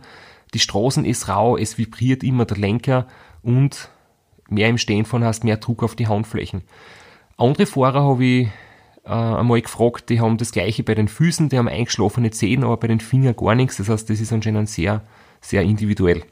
Die 0.53 0.59
Straßen 0.59 1.05
ist 1.05 1.29
rau, 1.29 1.57
es 1.57 1.77
vibriert 1.77 2.23
immer 2.23 2.45
der 2.45 2.57
Lenker 2.57 3.07
und 3.41 3.89
mehr 4.49 4.69
im 4.69 4.77
Stehen 4.77 5.05
von 5.05 5.23
hast 5.23 5.43
mehr 5.43 5.57
Druck 5.57 5.83
auf 5.83 5.95
die 5.95 6.07
Handflächen. 6.07 6.63
Andere 7.37 7.65
Fahrer 7.65 8.03
habe 8.03 8.23
ich 8.23 8.47
äh, 9.05 9.09
einmal 9.09 9.61
gefragt, 9.61 10.09
die 10.09 10.21
haben 10.21 10.37
das 10.37 10.51
gleiche 10.51 10.83
bei 10.83 10.95
den 10.95 11.07
Füßen, 11.07 11.49
die 11.49 11.57
haben 11.57 11.67
eingeschlafene 11.67 12.31
Zehen, 12.31 12.63
aber 12.63 12.77
bei 12.77 12.87
den 12.87 12.99
Fingern 12.99 13.35
gar 13.35 13.55
nichts. 13.55 13.77
Das 13.77 13.89
heißt, 13.89 14.09
das 14.09 14.19
ist 14.19 14.31
anscheinend 14.31 14.69
sehr, 14.69 15.01
sehr 15.41 15.63
individuell. 15.63 16.23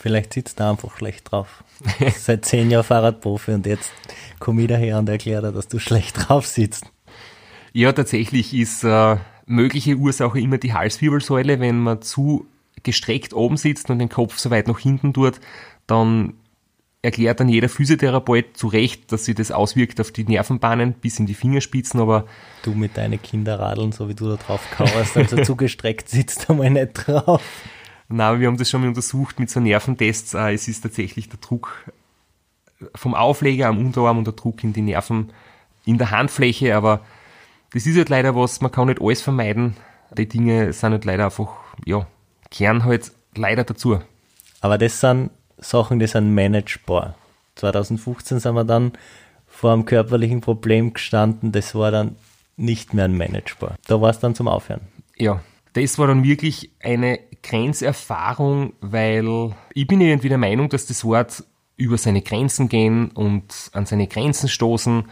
Vielleicht 0.00 0.32
sitzt 0.32 0.60
er 0.60 0.70
einfach 0.70 0.96
schlecht 0.96 1.32
drauf. 1.32 1.64
Seit 2.16 2.44
zehn 2.44 2.70
Jahren 2.70 2.84
Fahrradprofi 2.84 3.50
und 3.50 3.66
jetzt 3.66 3.90
komme 4.38 4.62
ich 4.62 4.68
daher 4.68 4.98
und 4.98 5.08
erkläre 5.08 5.48
dir, 5.48 5.52
dass 5.52 5.66
du 5.66 5.80
schlecht 5.80 6.28
drauf 6.28 6.46
sitzt. 6.46 6.86
Ja, 7.72 7.92
tatsächlich 7.92 8.54
ist 8.54 8.84
äh, 8.84 9.16
mögliche 9.46 9.96
Ursache 9.96 10.38
immer 10.38 10.58
die 10.58 10.72
Halswirbelsäule. 10.72 11.58
Wenn 11.58 11.80
man 11.80 12.00
zu 12.00 12.46
gestreckt 12.84 13.34
oben 13.34 13.56
sitzt 13.56 13.90
und 13.90 13.98
den 13.98 14.08
Kopf 14.08 14.38
so 14.38 14.50
weit 14.50 14.68
nach 14.68 14.78
hinten 14.78 15.12
tut, 15.12 15.40
dann 15.88 16.34
erklärt 17.02 17.40
dann 17.40 17.48
jeder 17.48 17.68
Physiotherapeut 17.68 18.56
zu 18.56 18.68
Recht, 18.68 19.10
dass 19.10 19.24
sich 19.24 19.34
das 19.34 19.50
auswirkt 19.50 20.00
auf 20.00 20.12
die 20.12 20.24
Nervenbahnen 20.24 20.92
bis 20.92 21.18
in 21.18 21.26
die 21.26 21.34
Fingerspitzen, 21.34 21.98
aber 21.98 22.24
Du 22.62 22.72
mit 22.72 22.96
deinen 22.96 23.20
Kinderradeln, 23.20 23.90
so 23.90 24.08
wie 24.08 24.14
du 24.14 24.28
da 24.28 24.36
drauf 24.36 24.60
kauerst, 24.70 25.16
also 25.16 25.36
zugestreckt 25.42 26.08
sitzt, 26.08 26.48
einmal 26.48 26.70
nicht 26.70 26.92
drauf. 26.94 27.42
Na, 28.08 28.40
wir 28.40 28.46
haben 28.46 28.56
das 28.56 28.70
schon 28.70 28.80
mal 28.80 28.88
untersucht 28.88 29.38
mit 29.38 29.50
so 29.50 29.60
Nerventests. 29.60 30.34
Äh, 30.34 30.54
es 30.54 30.68
ist 30.68 30.80
tatsächlich 30.80 31.28
der 31.28 31.38
Druck 31.38 31.92
vom 32.94 33.14
Aufleger 33.14 33.68
am 33.68 33.78
Unterarm 33.78 34.18
und 34.18 34.26
der 34.26 34.34
Druck 34.34 34.62
in 34.64 34.72
die 34.72 34.82
Nerven 34.82 35.32
in 35.84 35.98
der 35.98 36.10
Handfläche, 36.10 36.76
aber 36.76 37.00
das 37.72 37.86
ist 37.86 37.96
halt 37.96 38.08
leider 38.08 38.34
was, 38.34 38.60
man 38.60 38.70
kann 38.70 38.88
nicht 38.88 39.00
alles 39.00 39.20
vermeiden. 39.20 39.76
Die 40.16 40.28
Dinge 40.28 40.72
sind 40.72 40.92
halt 40.92 41.04
leider 41.04 41.26
einfach, 41.26 41.50
ja, 41.84 42.06
kehren 42.50 42.84
halt 42.84 43.12
leider 43.34 43.64
dazu. 43.64 44.00
Aber 44.60 44.78
das 44.78 45.00
sind 45.00 45.30
Sachen, 45.58 45.98
die 45.98 46.06
sind 46.06 46.34
managebar. 46.34 47.14
2015 47.56 48.40
sind 48.40 48.54
wir 48.54 48.64
dann 48.64 48.92
vor 49.46 49.72
einem 49.72 49.84
körperlichen 49.84 50.40
Problem 50.40 50.94
gestanden, 50.94 51.52
das 51.52 51.74
war 51.74 51.90
dann 51.90 52.16
nicht 52.56 52.94
mehr 52.94 53.08
managebar. 53.08 53.76
Da 53.86 54.00
war 54.00 54.10
es 54.10 54.20
dann 54.20 54.34
zum 54.34 54.48
Aufhören. 54.48 54.80
Ja, 55.16 55.40
das 55.72 55.98
war 55.98 56.06
dann 56.06 56.24
wirklich 56.24 56.70
eine 56.80 57.18
Grenzerfahrung, 57.42 58.72
weil 58.80 59.54
ich 59.74 59.86
bin 59.86 60.00
irgendwie 60.00 60.28
der 60.28 60.38
Meinung, 60.38 60.68
dass 60.68 60.86
das 60.86 61.04
Wort 61.04 61.44
über 61.76 61.96
seine 61.96 62.22
Grenzen 62.22 62.68
gehen 62.68 63.10
und 63.12 63.70
an 63.72 63.86
seine 63.86 64.08
Grenzen 64.08 64.48
stoßen, 64.48 65.04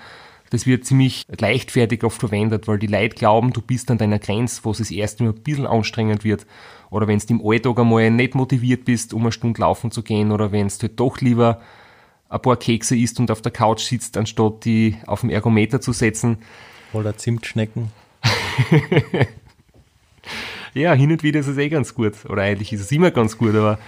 das 0.50 0.66
wird 0.66 0.84
ziemlich 0.84 1.24
leichtfertig 1.28 2.04
oft 2.04 2.20
verwendet, 2.20 2.68
weil 2.68 2.78
die 2.78 2.86
Leute 2.86 3.16
glauben, 3.16 3.52
du 3.52 3.60
bist 3.60 3.90
an 3.90 3.98
deiner 3.98 4.18
Grenze, 4.18 4.60
wo 4.64 4.70
es 4.70 4.78
das 4.78 4.90
erste 4.90 5.24
Mal 5.24 5.30
ein 5.30 5.42
bisschen 5.42 5.66
anstrengend 5.66 6.24
wird. 6.24 6.46
Oder 6.90 7.08
wenn 7.08 7.18
du 7.18 7.26
im 7.30 7.44
Alltag 7.44 7.78
einmal 7.78 8.10
nicht 8.10 8.34
motiviert 8.34 8.84
bist, 8.84 9.12
um 9.12 9.22
eine 9.22 9.32
Stunde 9.32 9.60
laufen 9.60 9.90
zu 9.90 10.02
gehen, 10.02 10.30
oder 10.30 10.52
wenn 10.52 10.68
du 10.68 10.74
halt 10.82 11.00
doch 11.00 11.20
lieber 11.20 11.60
ein 12.28 12.42
paar 12.42 12.56
Kekse 12.56 12.96
isst 12.96 13.18
und 13.18 13.30
auf 13.30 13.42
der 13.42 13.52
Couch 13.52 13.82
sitzt, 13.82 14.16
anstatt 14.16 14.64
die 14.64 14.96
auf 15.06 15.20
dem 15.20 15.30
Ergometer 15.30 15.80
zu 15.80 15.92
setzen. 15.92 16.38
Oder 16.92 17.16
Zimtschnecken. 17.16 17.90
Ja, 20.76 20.92
hin 20.92 21.10
und 21.10 21.22
wieder 21.22 21.40
ist 21.40 21.46
es 21.46 21.56
eh 21.56 21.70
ganz 21.70 21.94
gut. 21.94 22.26
Oder 22.28 22.42
eigentlich 22.42 22.70
ist 22.70 22.82
es 22.82 22.92
immer 22.92 23.10
ganz 23.10 23.38
gut, 23.38 23.54
aber 23.54 23.78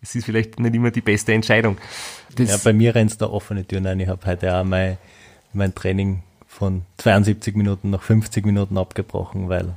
es 0.00 0.14
ist 0.14 0.26
vielleicht 0.26 0.60
nicht 0.60 0.76
immer 0.76 0.92
die 0.92 1.00
beste 1.00 1.32
Entscheidung. 1.32 1.76
Das, 2.36 2.48
Ja, 2.48 2.56
bei 2.62 2.72
mir 2.72 2.94
rennt 2.94 3.20
da 3.20 3.26
offene 3.26 3.66
Türen 3.66 3.84
ein. 3.88 3.98
Ich 3.98 4.06
habe 4.06 4.24
heute 4.24 4.54
auch 4.54 4.62
mein, 4.62 4.96
mein 5.52 5.74
Training 5.74 6.22
von 6.46 6.82
72 6.98 7.56
Minuten 7.56 7.90
nach 7.90 8.02
50 8.02 8.46
Minuten 8.46 8.78
abgebrochen, 8.78 9.48
weil 9.48 9.74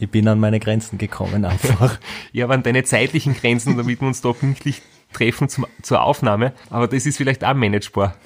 ich 0.00 0.10
bin 0.10 0.26
an 0.26 0.40
meine 0.40 0.58
Grenzen 0.58 0.98
gekommen 0.98 1.44
einfach. 1.44 2.00
ja, 2.32 2.48
waren 2.48 2.64
deine 2.64 2.82
zeitlichen 2.82 3.34
Grenzen, 3.34 3.76
damit 3.76 4.00
wir 4.00 4.08
uns 4.08 4.20
da 4.22 4.32
pünktlich 4.32 4.82
treffen 5.12 5.48
zum, 5.48 5.66
zur 5.82 6.02
Aufnahme. 6.02 6.52
Aber 6.68 6.88
das 6.88 7.06
ist 7.06 7.16
vielleicht 7.16 7.44
auch 7.44 7.54
managebar. 7.54 8.16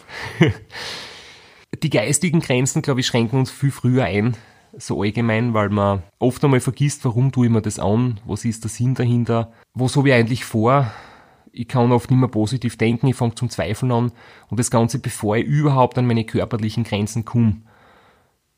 Die 1.82 1.90
geistigen 1.90 2.40
Grenzen, 2.40 2.80
glaube 2.80 3.00
ich, 3.00 3.06
schränken 3.06 3.38
uns 3.38 3.50
viel 3.50 3.70
früher 3.70 4.04
ein, 4.04 4.34
so 4.78 5.02
allgemein, 5.02 5.54
weil 5.54 5.70
man 5.70 6.02
oft 6.18 6.42
einmal 6.44 6.60
vergisst, 6.60 7.04
warum 7.04 7.32
tue 7.32 7.46
ich 7.46 7.52
mir 7.52 7.62
das 7.62 7.78
an, 7.78 8.20
was 8.24 8.44
ist 8.44 8.64
der 8.64 8.70
Sinn 8.70 8.94
dahinter, 8.94 9.52
was 9.74 9.96
habe 9.96 10.08
ich 10.08 10.14
eigentlich 10.14 10.44
vor. 10.44 10.90
Ich 11.52 11.68
kann 11.68 11.92
oft 11.92 12.10
nicht 12.10 12.20
mehr 12.20 12.28
positiv 12.28 12.76
denken, 12.76 13.06
ich 13.06 13.16
fange 13.16 13.34
zum 13.34 13.48
Zweifeln 13.48 13.90
an 13.90 14.12
und 14.48 14.60
das 14.60 14.70
Ganze, 14.70 14.98
bevor 14.98 15.36
ich 15.36 15.46
überhaupt 15.46 15.96
an 15.96 16.06
meine 16.06 16.24
körperlichen 16.24 16.84
Grenzen 16.84 17.24
komme. 17.24 17.62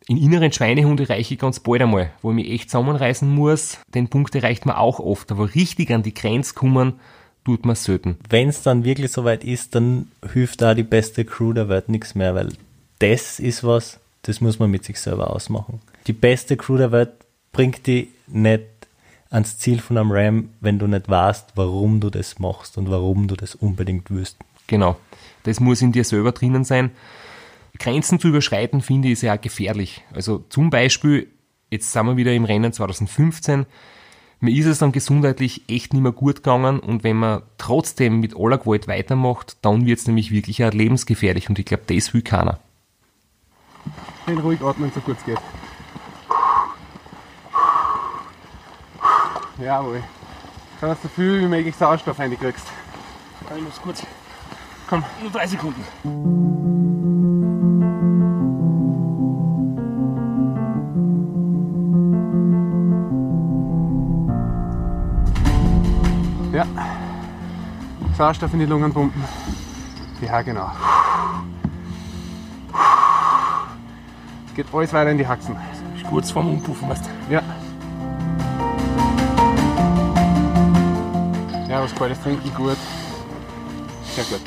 In 0.06 0.16
inneren 0.16 0.52
Schweinehund 0.52 1.00
erreiche 1.00 1.34
ich 1.34 1.40
ganz 1.40 1.60
bald 1.60 1.82
einmal, 1.82 2.10
wo 2.22 2.30
ich 2.30 2.36
mich 2.36 2.50
echt 2.50 2.70
zusammenreißen 2.70 3.28
muss. 3.28 3.78
Den 3.94 4.08
Punkt 4.08 4.34
erreicht 4.34 4.66
man 4.66 4.76
auch 4.76 5.00
oft, 5.00 5.30
aber 5.30 5.54
richtig 5.54 5.92
an 5.92 6.02
die 6.02 6.14
Grenze 6.14 6.54
kommen, 6.54 6.94
tut 7.44 7.64
man 7.64 7.76
selten. 7.76 8.16
Wenn 8.28 8.48
es 8.48 8.62
dann 8.62 8.84
wirklich 8.84 9.12
soweit 9.12 9.44
ist, 9.44 9.74
dann 9.74 10.10
hilft 10.32 10.62
da 10.62 10.74
die 10.74 10.82
beste 10.82 11.24
Crew 11.24 11.52
der 11.52 11.68
Welt 11.68 11.88
nichts 11.88 12.14
mehr, 12.14 12.34
weil 12.34 12.48
das 12.98 13.38
ist 13.38 13.64
was, 13.64 14.00
das 14.22 14.40
muss 14.40 14.58
man 14.58 14.70
mit 14.70 14.84
sich 14.84 15.00
selber 15.00 15.30
ausmachen. 15.30 15.80
Die 16.06 16.12
beste 16.12 16.56
Crew 16.56 16.76
der 16.76 16.92
Welt 16.92 17.12
bringt 17.52 17.86
die 17.86 18.08
nicht 18.26 18.64
ans 19.30 19.58
Ziel 19.58 19.80
von 19.80 19.98
einem 19.98 20.10
Ram, 20.10 20.48
wenn 20.60 20.78
du 20.78 20.86
nicht 20.86 21.08
weißt, 21.08 21.52
warum 21.54 22.00
du 22.00 22.10
das 22.10 22.38
machst 22.38 22.78
und 22.78 22.90
warum 22.90 23.28
du 23.28 23.36
das 23.36 23.54
unbedingt 23.54 24.10
willst. 24.10 24.36
Genau. 24.66 24.96
Das 25.44 25.60
muss 25.60 25.82
in 25.82 25.92
dir 25.92 26.04
selber 26.04 26.32
drinnen 26.32 26.64
sein. 26.64 26.90
Grenzen 27.78 28.18
zu 28.18 28.28
überschreiten, 28.28 28.80
finde 28.80 29.08
ich, 29.08 29.12
ist 29.12 29.22
ja 29.22 29.36
auch 29.36 29.40
gefährlich. 29.40 30.02
Also 30.12 30.44
zum 30.48 30.70
Beispiel, 30.70 31.28
jetzt 31.70 31.92
sind 31.92 32.06
wir 32.06 32.16
wieder 32.16 32.32
im 32.34 32.44
Rennen 32.44 32.72
2015, 32.72 33.66
mir 34.40 34.54
ist 34.54 34.66
es 34.66 34.78
dann 34.78 34.92
gesundheitlich 34.92 35.62
echt 35.68 35.92
nicht 35.92 36.02
mehr 36.02 36.12
gut 36.12 36.36
gegangen 36.36 36.78
und 36.78 37.02
wenn 37.02 37.16
man 37.16 37.42
trotzdem 37.58 38.20
mit 38.20 38.36
aller 38.36 38.58
Gewalt 38.58 38.86
weitermacht, 38.86 39.56
dann 39.62 39.84
wird 39.84 39.98
es 39.98 40.06
nämlich 40.06 40.30
wirklich 40.30 40.64
auch 40.64 40.72
lebensgefährlich 40.72 41.48
und 41.48 41.58
ich 41.58 41.64
glaube, 41.64 41.82
das 41.86 42.14
will 42.14 42.22
keiner. 42.22 42.60
Schön 44.28 44.40
ruhig 44.40 44.60
atmen, 44.62 44.92
so 44.94 45.00
gut 45.00 45.16
es 45.16 45.24
geht. 45.24 45.38
Jawohl. 49.56 50.02
Schau, 50.78 50.86
dass 50.88 51.00
du 51.00 51.08
so 51.08 51.14
viel 51.14 51.40
wie 51.40 51.46
möglich 51.46 51.74
Sauerstoff 51.74 52.18
reinkriegst. 52.18 52.66
Ich 53.56 53.62
muss 53.62 53.80
kurz. 53.80 54.02
Komm. 54.86 55.02
Nur 55.22 55.30
drei 55.30 55.46
Sekunden. 55.46 55.82
Ja. 66.52 66.66
Sauerstoff 68.18 68.52
in 68.52 68.58
die 68.58 68.66
Lungen 68.66 68.92
pumpen. 68.92 69.24
Ja, 70.20 70.42
genau. 70.42 70.70
Geht 74.58 74.74
alles 74.74 74.92
weiter 74.92 75.10
in 75.12 75.18
die 75.18 75.26
Haxen. 75.26 75.56
Ich 75.96 76.02
kurz 76.02 76.32
vorm 76.32 76.48
Umpuffen, 76.48 76.88
weißt 76.88 77.04
du. 77.06 77.32
Ja. 77.32 77.42
Ja, 81.68 81.80
was 81.80 81.94
kaltes 81.94 82.20
Trinken 82.20 82.52
gut. 82.56 82.76
Sehr 84.16 84.24
gut. 84.24 84.40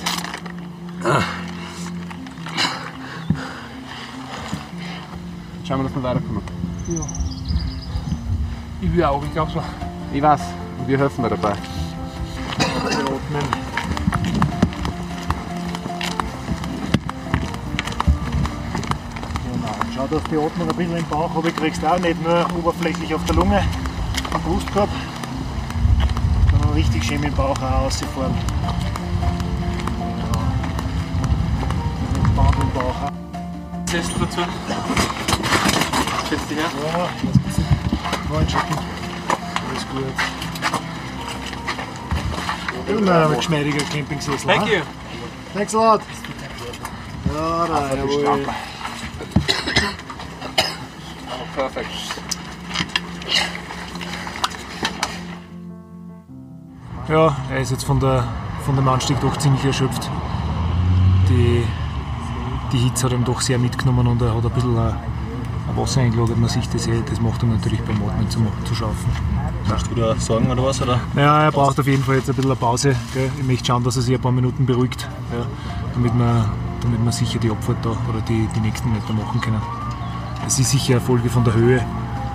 Schauen 5.64 5.80
wir, 5.80 5.84
dass 5.86 5.96
wir 5.96 6.04
weiterkommen. 6.04 6.44
Ich 8.82 8.94
will 8.94 9.04
auch, 9.06 9.24
ich 9.24 9.32
glaube 9.32 9.52
so. 9.52 9.64
Ich 10.14 10.22
weiß, 10.22 10.42
und 10.80 10.88
wir 10.90 10.98
helfen 10.98 11.24
dir 11.24 11.30
dabei. 11.30 11.54
Dass 20.12 20.24
die 20.26 20.38
Atmung 20.38 20.70
ein 20.70 20.76
bisschen 20.76 20.98
im 20.98 21.06
Bauch 21.06 21.34
habe, 21.34 21.52
kriegst 21.52 21.82
du 21.82 21.88
auch 21.88 21.98
nicht 21.98 22.22
nur 22.22 22.46
oberflächlich 22.58 23.16
auf 23.16 23.24
der 23.26 23.36
Lunge, 23.36 23.64
am 24.34 24.42
Brustkorb, 24.42 24.90
sondern 26.52 26.74
richtig 26.74 27.04
schön 27.06 27.22
mit 27.22 27.30
dem 27.32 27.36
Bauch 27.36 27.58
auch 27.62 27.86
rausfahren. 27.86 28.36
Ja. 28.64 28.76
Entspannt 32.18 32.56
im 32.62 32.72
Bauch 32.72 33.04
auch. 33.04 33.12
Sessel 33.90 34.14
dazu. 34.20 34.42
Setz 36.30 36.48
dich 36.48 36.58
her. 36.58 36.70
Ja. 36.94 37.10
Reinschicken. 38.36 38.78
Alles 39.70 39.88
gut. 39.88 40.14
Immer 42.98 43.28
ein 43.30 43.36
geschmeidiger 43.36 43.86
Campingsessel. 43.86 44.48
Thank 44.48 44.62
ha? 44.62 44.68
you. 44.68 44.82
Thanks 45.54 45.76
a 45.76 45.78
lot. 45.78 46.02
Ja, 47.34 47.68
da, 47.68 47.96
jawohl. 47.96 48.46
Perfect. 51.62 51.88
Ja, 57.08 57.38
er 57.52 57.60
ist 57.60 57.70
jetzt 57.70 57.84
von, 57.84 58.00
der, 58.00 58.28
von 58.66 58.76
dem 58.76 58.88
Anstieg 58.88 59.20
doch 59.22 59.38
ziemlich 59.38 59.64
erschöpft. 59.64 60.10
Die, 61.30 61.64
die 62.72 62.78
Hitze 62.80 63.06
hat 63.06 63.14
ihm 63.14 63.24
doch 63.24 63.42
sehr 63.42 63.60
mitgenommen 63.60 64.08
und 64.08 64.20
er 64.24 64.36
hat 64.36 64.44
ein 64.44 64.52
bisschen 64.52 64.76
ein, 64.76 64.88
ein 64.88 65.78
Wasser 65.78 66.02
eingelagert. 66.02 66.40
Man 66.40 66.50
sieht 66.50 66.74
das 66.74 66.88
eh, 66.88 67.04
das 67.08 67.22
macht 67.22 67.44
ihm 67.44 67.52
natürlich 67.52 67.82
beim 67.82 68.02
Atmen 68.10 68.28
zu, 68.28 68.40
zu 68.66 68.74
schaffen. 68.74 69.12
Hast 69.70 69.86
du 69.86 69.94
da 69.94 70.16
Sorgen 70.16 70.50
oder 70.50 70.64
was? 70.64 70.82
Oder? 70.82 71.00
Ja, 71.16 71.44
er 71.44 71.52
braucht 71.52 71.80
auf 71.80 71.86
jeden 71.86 72.04
Fall 72.04 72.16
jetzt 72.16 72.30
ein 72.32 72.36
bisschen 72.38 72.50
eine 72.50 72.60
Pause. 72.60 72.96
Gell? 73.14 73.32
Ich 73.40 73.46
möchte 73.46 73.66
schauen, 73.68 73.84
dass 73.84 73.98
er 73.98 74.02
sich 74.02 74.16
ein 74.16 74.22
paar 74.22 74.32
Minuten 74.32 74.66
beruhigt, 74.66 75.08
ja, 75.32 75.46
damit, 75.94 76.18
wir, 76.18 76.50
damit 76.82 77.06
wir 77.06 77.12
sicher 77.12 77.38
die 77.38 77.52
Abfahrt 77.52 77.86
da 77.86 77.92
oder 78.10 78.22
die, 78.28 78.50
die 78.56 78.60
nächsten 78.62 78.92
Meter 78.92 79.14
machen 79.14 79.40
können. 79.42 79.62
Es 80.48 80.60
ist 80.60 80.72
sicher 80.72 80.94
eine 80.96 81.02
Folge 81.02 81.30
von 81.30 81.44
der 81.44 81.54
Höhe, 81.54 81.86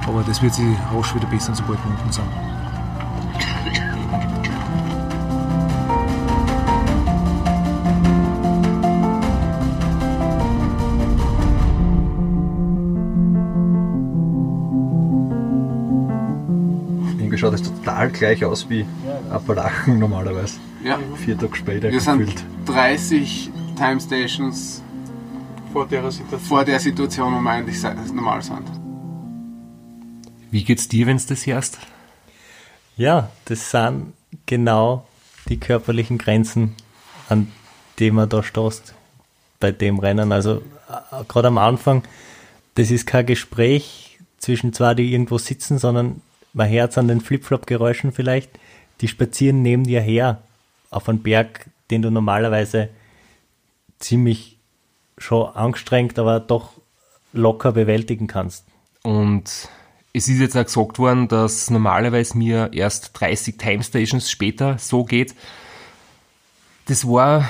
aber 0.06 0.22
das 0.22 0.40
wird 0.42 0.54
sich 0.54 0.64
rasch 0.92 1.14
wieder 1.14 1.26
bessern, 1.26 1.54
sobald 1.54 1.78
wir 1.84 1.90
unten 1.90 2.12
sind. 2.12 2.24
Irgendwie 17.18 17.38
schaut 17.38 17.52
das 17.54 17.62
total 17.62 18.10
gleich 18.10 18.44
aus 18.44 18.68
wie 18.68 18.86
Appalachen 19.30 19.98
normalerweise. 19.98 20.58
Ja, 20.84 20.98
Vier 21.16 21.36
Tage 21.38 21.56
später 21.56 21.90
wir 21.90 22.00
sind 22.00 22.18
gefühlt. 22.18 22.44
30 22.66 23.50
Time 23.76 24.00
Stations 24.00 24.82
Vor 25.76 25.86
der 25.86 26.10
Situation. 26.10 26.40
vor 26.40 26.64
der 26.64 26.80
Situation, 26.80 27.34
wo 27.34 27.38
wir 27.38 27.50
eigentlich 27.50 27.82
normal 27.82 28.40
sind. 28.40 28.62
Wie 30.50 30.64
geht's 30.64 30.88
dir, 30.88 31.06
wenn's 31.06 31.26
das 31.26 31.46
hörst? 31.46 31.78
Ja, 32.96 33.30
das 33.44 33.72
sind 33.72 34.14
genau 34.46 35.06
die 35.50 35.60
körperlichen 35.60 36.16
Grenzen, 36.16 36.74
an 37.28 37.52
die 37.98 38.10
man 38.10 38.26
da 38.26 38.42
stoßt 38.42 38.94
bei 39.60 39.70
dem 39.70 39.98
Rennen. 39.98 40.32
Also 40.32 40.62
äh, 40.88 41.24
gerade 41.28 41.48
am 41.48 41.58
Anfang, 41.58 42.04
das 42.76 42.90
ist 42.90 43.06
kein 43.06 43.26
Gespräch 43.26 44.18
zwischen 44.38 44.72
zwei, 44.72 44.94
die 44.94 45.12
irgendwo 45.12 45.36
sitzen, 45.36 45.76
sondern 45.76 46.22
man 46.54 46.70
hört 46.70 46.96
an 46.96 47.06
den 47.06 47.20
Flip-Flop-Geräuschen 47.20 48.12
vielleicht, 48.12 48.48
die 49.02 49.08
spazieren 49.08 49.60
neben 49.60 49.84
dir 49.84 50.00
her 50.00 50.40
auf 50.88 51.06
einen 51.10 51.22
Berg, 51.22 51.66
den 51.90 52.00
du 52.00 52.10
normalerweise 52.10 52.88
ziemlich 53.98 54.55
schon 55.18 55.54
angestrengt, 55.54 56.18
aber 56.18 56.40
doch 56.40 56.72
locker 57.32 57.72
bewältigen 57.72 58.26
kannst. 58.26 58.64
Und 59.02 59.68
es 60.12 60.28
ist 60.28 60.40
jetzt 60.40 60.56
auch 60.56 60.64
gesagt 60.64 60.98
worden, 60.98 61.28
dass 61.28 61.70
normalerweise 61.70 62.38
mir 62.38 62.70
erst 62.72 63.18
30 63.20 63.58
Time 63.58 63.82
Stations 63.82 64.30
später 64.30 64.78
so 64.78 65.04
geht. 65.04 65.34
Das 66.86 67.06
war, 67.06 67.46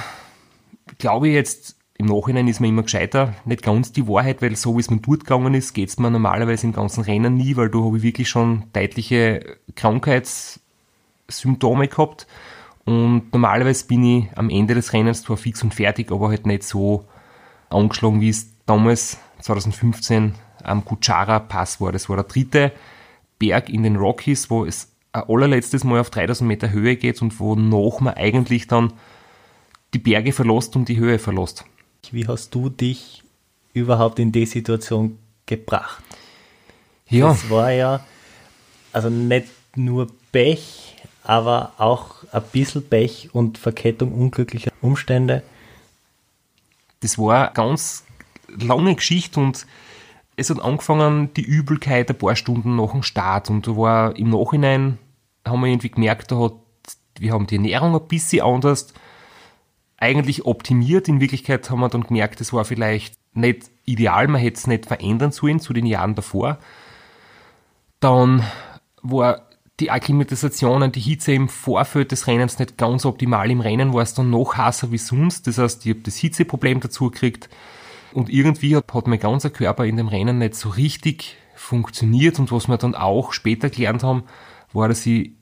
glaube 0.98 1.29
ich, 1.29 1.35
jetzt 1.35 1.76
im 1.98 2.07
Nachhinein 2.07 2.48
ist 2.48 2.61
man 2.61 2.70
immer 2.70 2.83
gescheiter. 2.83 3.35
Nicht 3.44 3.62
ganz 3.62 3.92
die 3.92 4.07
Wahrheit, 4.07 4.40
weil 4.42 4.57
so 4.57 4.76
wie 4.76 4.81
es 4.81 4.90
mir 4.90 5.00
dort 5.00 5.20
gegangen 5.20 5.55
ist, 5.55 5.72
geht 5.72 5.88
es 5.88 5.98
mir 5.98 6.11
normalerweise 6.11 6.66
im 6.66 6.72
ganzen 6.72 7.05
Rennen 7.05 7.37
nie, 7.37 7.57
weil 7.57 7.70
da 7.70 7.79
habe 7.79 7.96
ich 7.96 8.02
wirklich 8.02 8.29
schon 8.29 8.64
deutliche 8.72 9.57
Krankheitssymptome 9.76 11.87
gehabt. 11.88 12.26
Und 12.85 13.33
normalerweise 13.33 13.87
bin 13.87 14.05
ich 14.05 14.26
am 14.37 14.50
Ende 14.50 14.74
des 14.74 14.92
Rennens 14.92 15.22
zwar 15.22 15.38
fix 15.38 15.62
und 15.62 15.74
fertig, 15.74 16.12
aber 16.12 16.29
halt 16.29 16.46
nicht 16.46 16.64
so 16.64 17.07
angeschlagen, 17.70 18.20
wie 18.20 18.29
es 18.29 18.48
damals 18.66 19.18
2015 19.40 20.35
am 20.62 20.85
Kuchara 20.85 21.38
Pass 21.38 21.81
war. 21.81 21.92
Das 21.92 22.09
war 22.09 22.16
der 22.16 22.24
dritte 22.24 22.72
Berg 23.38 23.68
in 23.68 23.83
den 23.83 23.96
Rockies, 23.96 24.50
wo 24.50 24.64
es 24.64 24.92
ein 25.12 25.24
allerletztes 25.29 25.85
Mal 25.85 26.00
auf 26.00 26.11
3000 26.11 26.46
Meter 26.46 26.70
Höhe 26.70 26.96
geht 26.96 27.22
und 27.22 27.38
wonach 27.40 28.00
man 28.00 28.14
eigentlich 28.14 28.66
dann 28.66 28.92
die 29.94 29.98
Berge 29.98 30.33
verlässt 30.33 30.76
und 30.76 30.88
die 30.88 30.98
Höhe 30.98 31.18
verlässt. 31.18 31.64
Wie 32.11 32.26
hast 32.26 32.55
du 32.55 32.68
dich 32.68 33.22
überhaupt 33.72 34.18
in 34.18 34.33
die 34.33 34.46
Situation 34.46 35.18
gebracht? 35.46 36.02
Ja, 37.09 37.29
Das 37.29 37.48
war 37.50 37.70
ja, 37.70 38.05
also 38.92 39.11
nicht 39.11 39.48
nur 39.76 40.09
Pech, 40.33 40.96
aber 41.22 41.72
auch 41.79 42.24
ein 42.33 42.42
bisschen 42.52 42.88
Pech 42.88 43.31
und 43.33 43.59
Verkettung 43.59 44.12
unglücklicher 44.12 44.72
Umstände. 44.81 45.42
Das 47.01 47.19
war 47.19 47.47
eine 47.47 47.55
ganz 47.55 48.05
lange 48.49 48.95
Geschichte 48.95 49.41
und 49.41 49.67
es 50.37 50.51
hat 50.51 50.61
angefangen, 50.61 51.33
die 51.35 51.43
Übelkeit 51.43 52.11
ein 52.11 52.19
paar 52.19 52.37
Stunden 52.37 52.77
nach 52.77 52.93
dem 52.93 53.03
Start 53.03 53.51
und 53.51 53.67
da 53.67 53.77
war 53.77 54.17
im 54.17 54.31
Nachhinein, 54.31 54.99
haben 55.47 55.61
wir 55.61 55.69
irgendwie 55.69 55.91
gemerkt, 55.91 56.31
da 56.31 56.39
hat, 56.39 56.53
wir 57.19 57.33
haben 57.33 57.47
die 57.47 57.57
Ernährung 57.57 57.95
ein 57.95 58.09
bisschen 58.09 58.45
anders 58.45 58.93
eigentlich 59.97 60.45
optimiert. 60.45 61.09
In 61.09 61.21
Wirklichkeit 61.21 61.71
haben 61.71 61.81
wir 61.81 61.89
dann 61.89 62.03
gemerkt, 62.03 62.41
das 62.41 62.53
war 62.53 62.65
vielleicht 62.65 63.15
nicht 63.33 63.71
ideal, 63.85 64.29
man 64.29 64.41
hätte 64.41 64.59
es 64.59 64.67
nicht 64.67 64.87
verändern 64.87 65.33
sollen 65.33 65.61
zu 65.61 65.73
den 65.73 65.87
Jahren 65.87 66.15
davor. 66.15 66.59
Dann 68.01 68.45
war 69.03 69.46
die 69.81 69.91
Akklimatisation 69.91 70.83
an 70.83 70.93
die 70.93 71.01
Hitze 71.01 71.33
im 71.33 71.49
Vorfeld 71.49 72.12
des 72.12 72.27
Rennens 72.27 72.59
nicht 72.59 72.79
ganz 72.79 73.05
optimal. 73.05 73.51
Im 73.51 73.61
Rennen 73.61 73.93
war 73.93 74.03
es 74.03 74.15
dann 74.15 74.31
noch 74.31 74.57
heißer 74.57 74.91
wie 74.91 74.99
sonst. 74.99 75.47
Das 75.47 75.59
heißt, 75.59 75.85
ich 75.85 75.91
habe 75.91 76.01
das 76.01 76.17
Hitzeproblem 76.17 76.81
dazu 76.81 77.11
gekriegt. 77.11 77.51
Und 78.12 78.31
irgendwie 78.31 78.75
hat, 78.75 78.93
hat 78.95 79.07
mein 79.07 79.19
ganzer 79.19 79.51
Körper 79.51 79.85
in 79.85 79.99
dem 79.99 80.09
Rennen 80.09 80.39
nicht 80.39 80.55
so 80.55 80.71
richtig 80.71 81.37
funktioniert. 81.55 82.39
Und 82.39 82.51
was 82.53 82.69
wir 82.69 82.79
dann 82.79 82.95
auch 82.95 83.35
später 83.35 83.69
gelernt 83.69 84.03
haben, 84.03 84.25
war, 84.73 84.89
dass 84.89 85.05
ich 85.05 85.33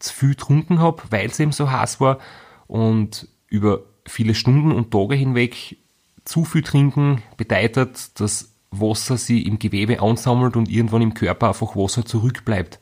zu 0.00 0.12
viel 0.12 0.30
getrunken 0.30 0.80
habe, 0.80 1.02
weil 1.10 1.26
es 1.26 1.38
eben 1.38 1.52
so 1.52 1.70
heiß 1.70 2.00
war. 2.00 2.18
Und 2.66 3.28
über 3.48 3.84
viele 4.06 4.34
Stunden 4.34 4.72
und 4.72 4.90
Tage 4.90 5.14
hinweg 5.14 5.76
zu 6.24 6.44
viel 6.44 6.62
trinken 6.62 7.22
bedeutet, 7.36 8.18
dass 8.18 8.54
Wasser 8.70 9.16
sich 9.16 9.46
im 9.46 9.60
Gewebe 9.60 10.02
ansammelt 10.02 10.56
und 10.56 10.68
irgendwann 10.68 11.02
im 11.02 11.14
Körper 11.14 11.48
einfach 11.48 11.76
Wasser 11.76 12.04
zurückbleibt. 12.04 12.80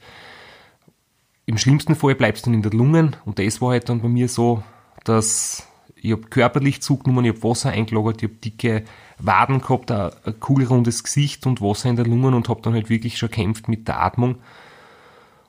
Im 1.52 1.58
schlimmsten 1.58 1.96
Fall 1.96 2.14
bleibt 2.14 2.38
es 2.38 2.44
dann 2.44 2.54
in 2.54 2.62
der 2.62 2.72
Lungen 2.72 3.14
und 3.26 3.38
das 3.38 3.60
war 3.60 3.72
halt 3.72 3.90
dann 3.90 4.00
bei 4.00 4.08
mir 4.08 4.26
so, 4.26 4.62
dass 5.04 5.68
ich 5.96 6.12
habe 6.12 6.22
körperlich 6.22 6.80
zugenommen, 6.80 7.26
ich 7.26 7.34
habe 7.34 7.42
Wasser 7.42 7.68
eingelagert, 7.68 8.22
ich 8.22 8.30
habe 8.30 8.38
dicke 8.38 8.84
Waden 9.18 9.60
gehabt, 9.60 9.90
ein, 9.90 10.12
kugelrundes 10.40 11.04
Gesicht 11.04 11.46
und 11.46 11.60
Wasser 11.60 11.90
in 11.90 11.96
der 11.96 12.06
Lungen 12.06 12.32
und 12.32 12.48
habe 12.48 12.62
dann 12.62 12.72
halt 12.72 12.88
wirklich 12.88 13.18
schon 13.18 13.30
kämpft 13.30 13.68
mit 13.68 13.86
der 13.86 14.00
Atmung. 14.00 14.36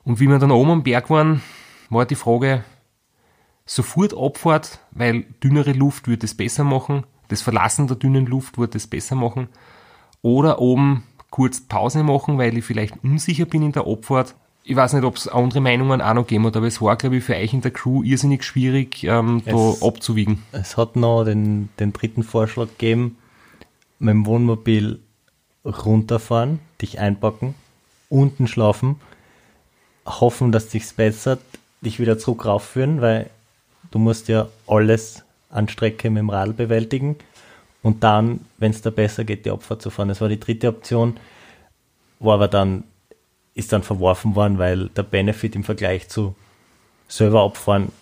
Und 0.02 0.20
wie 0.20 0.26
wir 0.26 0.38
dann 0.38 0.50
oben 0.50 0.72
am 0.72 0.82
Berg 0.82 1.08
waren, 1.08 1.40
war 1.88 2.04
die 2.04 2.16
Frage, 2.16 2.64
sofort 3.64 4.14
Abfahrt, 4.14 4.80
weil 4.90 5.22
dünnere 5.42 5.72
Luft 5.72 6.06
würde 6.06 6.26
es 6.26 6.36
besser 6.36 6.64
machen, 6.64 7.04
das 7.28 7.40
Verlassen 7.40 7.86
der 7.86 7.96
dünnen 7.96 8.26
Luft 8.26 8.58
würde 8.58 8.76
es 8.76 8.86
besser 8.86 9.16
machen, 9.16 9.48
oder 10.20 10.58
oben 10.58 11.04
kurz 11.30 11.62
Pause 11.62 12.02
machen, 12.02 12.36
weil 12.36 12.58
ich 12.58 12.64
vielleicht 12.66 13.02
unsicher 13.02 13.46
bin 13.46 13.62
in 13.62 13.72
der 13.72 13.86
Abfahrt. 13.86 14.34
Ich 14.66 14.74
weiß 14.76 14.94
nicht, 14.94 15.04
ob 15.04 15.16
es 15.16 15.28
andere 15.28 15.60
Meinungen 15.60 16.00
auch 16.00 16.14
noch 16.14 16.22
gegeben 16.26 16.46
hat, 16.46 16.56
aber 16.56 16.66
es 16.66 16.80
war, 16.80 16.96
glaube 16.96 17.16
ich, 17.16 17.24
für 17.24 17.34
euch 17.36 17.52
in 17.52 17.60
der 17.60 17.70
Crew 17.70 18.02
irrsinnig 18.02 18.44
schwierig, 18.44 19.04
ähm, 19.04 19.42
da 19.44 19.52
Es- 19.70 19.82
abzuwiegen. 19.82 20.42
Es 20.52 20.78
hat 20.78 20.96
noch 20.96 21.24
den, 21.24 21.68
den 21.78 21.92
dritten 21.92 22.22
Vorschlag 22.22 22.68
gegeben, 22.68 23.18
mit 23.98 24.12
dem 24.12 24.24
Wohnmobil 24.26 25.00
runterfahren, 25.64 26.60
dich 26.80 26.98
einpacken, 26.98 27.54
unten 28.08 28.46
schlafen, 28.46 28.96
hoffen, 30.06 30.50
dass 30.50 30.70
sich's 30.70 30.94
bessert, 30.94 31.40
dich 31.82 32.00
wieder 32.00 32.18
zurück 32.18 32.46
raufführen, 32.46 33.00
weil 33.02 33.28
du 33.90 33.98
musst 33.98 34.28
ja 34.28 34.48
alles 34.66 35.24
an 35.50 35.68
Strecke 35.68 36.08
mit 36.10 36.20
dem 36.20 36.30
Radl 36.30 36.52
bewältigen 36.54 37.16
und 37.82 38.02
dann, 38.02 38.40
wenn 38.58 38.70
es 38.70 38.80
da 38.80 38.88
besser 38.90 39.24
geht, 39.24 39.44
die 39.44 39.50
Abfahrt 39.50 39.82
zu 39.82 39.90
fahren. 39.90 40.08
Das 40.08 40.20
war 40.22 40.28
die 40.28 40.40
dritte 40.40 40.68
Option, 40.68 41.18
war 42.18 42.34
aber 42.34 42.48
dann, 42.48 42.84
ist 43.54 43.72
dann 43.72 43.82
verworfen 43.82 44.34
worden, 44.34 44.58
weil 44.58 44.88
der 44.90 45.04
Benefit 45.04 45.54
im 45.54 45.64
Vergleich 45.64 46.08
zu 46.08 46.34
selber 47.08 47.42
abfahren 47.42 47.92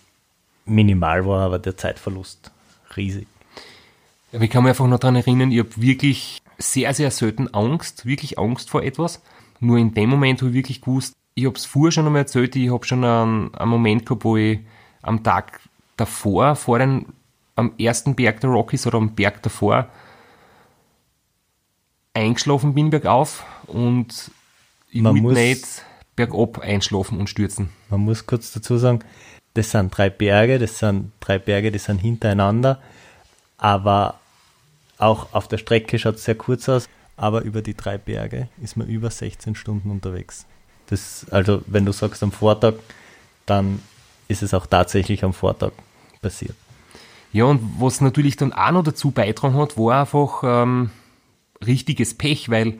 minimal 0.64 1.26
war, 1.26 1.40
aber 1.40 1.59
der 1.59 1.76
Zeitverlust 1.76 2.50
riesig. 2.96 3.26
Ja, 4.32 4.40
Ich 4.40 4.50
kann 4.50 4.62
mich 4.62 4.70
einfach 4.70 4.86
noch 4.86 4.98
daran 4.98 5.16
erinnern, 5.16 5.53
ich 5.53 5.59
habe 5.59 5.70
wirklich 5.76 6.40
sehr, 6.59 6.94
sehr 6.94 7.11
selten 7.11 7.53
Angst, 7.53 8.07
wirklich 8.07 8.38
Angst 8.38 8.70
vor 8.70 8.82
etwas. 8.82 9.20
Nur 9.61 9.78
in 9.78 9.94
dem 9.94 10.11
Moment 10.11 10.40
habe 10.40 10.50
ich 10.50 10.57
wirklich 10.57 10.80
gewusst, 10.80 11.14
ich 11.34 11.46
habe 11.46 11.57
es 11.57 11.64
vorher 11.64 11.92
schon 11.92 12.07
einmal 12.07 12.22
erzählt, 12.22 12.57
ich 12.57 12.70
habe 12.70 12.84
schon 12.84 13.05
einen, 13.05 13.55
einen 13.55 13.70
Moment 13.70 14.07
gehabt, 14.07 14.24
wo 14.24 14.36
ich 14.36 14.61
am 15.03 15.22
Tag 15.22 15.61
davor, 15.96 16.57
vor 16.57 16.78
den, 16.78 17.07
am 17.57 17.72
ersten 17.78 18.14
Berg 18.14 18.40
der 18.40 18.50
Rockies 18.50 18.86
oder 18.86 18.98
am 18.98 19.14
Berg 19.14 19.42
davor, 19.42 19.88
eingeschlafen 22.14 22.74
bin 22.74 22.90
bergauf 22.90 23.44
und 23.66 24.30
Man 24.93 25.16
muss- 25.16 25.34
nicht 25.34 25.64
bergab 26.16 26.59
einschlafen 26.59 27.18
und 27.18 27.28
stürzen. 27.30 27.70
Man 27.88 28.01
muss 28.01 28.26
kurz 28.26 28.53
dazu 28.53 28.76
sagen, 28.76 29.01
das 29.55 29.70
sind 29.70 29.97
drei 29.97 30.11
Berge, 30.11 30.59
das 30.59 30.78
sind 30.78 31.12
drei 31.20 31.38
Berge, 31.38 31.72
die 31.72 31.78
sind 31.78 31.99
hintereinander, 31.99 32.80
aber 33.59 34.18
auch 34.99 35.32
auf 35.32 35.49
der 35.49 35.59
Strecke 35.59 35.99
schaut 35.99 36.16
es 36.16 36.24
sehr 36.24 36.34
kurz 36.34 36.68
aus, 36.68 36.88
aber 37.16 37.43
über 37.43 37.62
die 37.62 37.74
drei 37.74 37.99
Berge 37.99 38.49
ist 38.62 38.76
man 38.76 38.88
über 38.88 39.11
16 39.11 39.55
Stunden 39.55 39.90
unterwegs. 39.90 40.47
Das, 40.86 41.26
also 41.30 41.62
wenn 41.66 41.84
du 41.84 41.93
sagst 41.93 42.22
am 42.22 42.32
Vortag, 42.32 42.74
dann 43.47 43.80
ist 44.28 44.43
es 44.43 44.55
auch 44.55 44.66
tatsächlich 44.66 45.24
am 45.24 45.32
Vortag 45.32 45.72
passiert. 46.20 46.55
Ja, 47.32 47.45
und 47.45 47.61
was 47.78 48.01
natürlich 48.01 48.36
dann 48.36 48.53
auch 48.53 48.70
noch 48.72 48.84
dazu 48.84 49.11
beitragen 49.11 49.57
hat, 49.57 49.76
war 49.78 50.01
einfach 50.01 50.43
ähm, 50.45 50.90
richtiges 51.64 52.14
Pech, 52.14 52.51
weil 52.51 52.78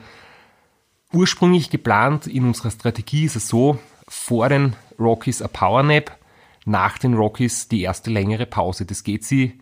ursprünglich 1.13 1.69
geplant 1.69 2.27
in 2.27 2.45
unserer 2.45 2.71
Strategie 2.71 3.25
ist 3.25 3.35
es 3.35 3.47
so, 3.47 3.77
vor 4.07 4.49
den 4.49 4.75
Rockies 4.99 5.41
ein 5.41 5.49
Powernap, 5.49 6.17
nach 6.65 6.97
den 6.97 7.13
Rockies 7.13 7.67
die 7.67 7.81
erste 7.81 8.09
längere 8.09 8.45
Pause. 8.45 8.85
Das 8.85 9.03
geht 9.03 9.23
sie 9.23 9.59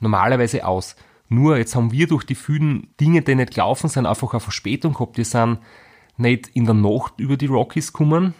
normalerweise 0.00 0.66
aus. 0.66 0.96
Nur 1.28 1.56
jetzt 1.56 1.74
haben 1.74 1.92
wir 1.92 2.06
durch 2.06 2.24
die 2.24 2.34
vielen 2.34 2.88
Dinge, 3.00 3.22
die 3.22 3.34
nicht 3.34 3.54
gelaufen 3.54 3.88
sind, 3.88 4.06
einfach 4.06 4.32
eine 4.32 4.40
Verspätung 4.40 4.94
gehabt. 4.94 5.16
Wir 5.16 5.24
sind 5.24 5.58
nicht 6.16 6.48
in 6.48 6.64
der 6.64 6.74
Nacht 6.74 7.14
über 7.18 7.36
die 7.36 7.46
Rockies 7.46 7.92
gekommen, 7.92 8.34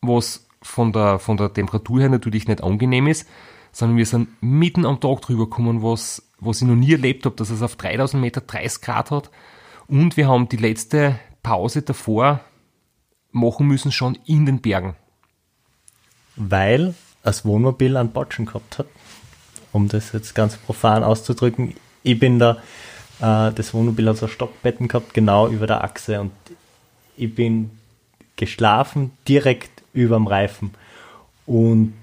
was 0.00 0.48
von 0.62 0.92
der, 0.92 1.18
von 1.18 1.36
der 1.36 1.52
Temperatur 1.52 2.00
her 2.00 2.08
natürlich 2.08 2.48
nicht 2.48 2.62
angenehm 2.62 3.06
ist, 3.06 3.28
sondern 3.72 3.96
wir 3.96 4.06
sind 4.06 4.28
mitten 4.42 4.84
am 4.84 5.00
Tag 5.00 5.22
drüber 5.22 5.44
gekommen, 5.44 5.82
was, 5.82 6.28
was 6.40 6.60
ich 6.60 6.68
noch 6.68 6.74
nie 6.74 6.92
erlebt 6.92 7.24
habe, 7.24 7.36
dass 7.36 7.50
es 7.50 7.62
auf 7.62 7.76
3000 7.76 8.20
Meter 8.20 8.40
30 8.40 8.82
Grad 8.82 9.10
hat. 9.10 9.30
Und 9.86 10.16
wir 10.16 10.28
haben 10.28 10.48
die 10.48 10.56
letzte 10.56 11.18
Pause 11.42 11.82
davor 11.82 12.40
machen 13.32 13.66
müssen 13.66 13.92
schon 13.92 14.18
in 14.26 14.46
den 14.46 14.60
Bergen. 14.60 14.96
weil 16.38 16.94
das 17.22 17.44
Wohnmobil 17.44 17.96
einen 17.96 18.12
Botschen 18.12 18.46
gehabt 18.46 18.78
hat. 18.78 18.86
Um 19.72 19.88
das 19.88 20.12
jetzt 20.12 20.34
ganz 20.34 20.56
profan 20.56 21.04
auszudrücken. 21.04 21.74
Ich 22.02 22.18
bin 22.18 22.38
da, 22.38 22.58
äh, 23.20 23.52
das 23.52 23.74
Wohnmobil 23.74 24.08
hat 24.08 24.16
so 24.16 24.28
Stockbetten 24.28 24.88
gehabt, 24.88 25.12
genau 25.12 25.48
über 25.48 25.66
der 25.66 25.84
Achse 25.84 26.20
und 26.20 26.32
ich 27.16 27.34
bin 27.34 27.70
geschlafen 28.36 29.10
direkt 29.26 29.82
überm 29.92 30.26
Reifen. 30.26 30.72
Und 31.44 31.94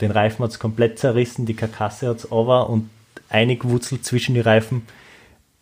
den 0.00 0.10
Reifen 0.10 0.42
hat 0.44 0.52
es 0.52 0.58
komplett 0.58 0.98
zerrissen, 0.98 1.44
die 1.44 1.54
Karkasse 1.54 2.08
hat 2.08 2.18
es 2.18 2.32
aber 2.32 2.70
und 2.70 2.88
eingewurzelt 3.28 4.04
zwischen 4.04 4.34
die 4.34 4.40
Reifen. 4.40 4.86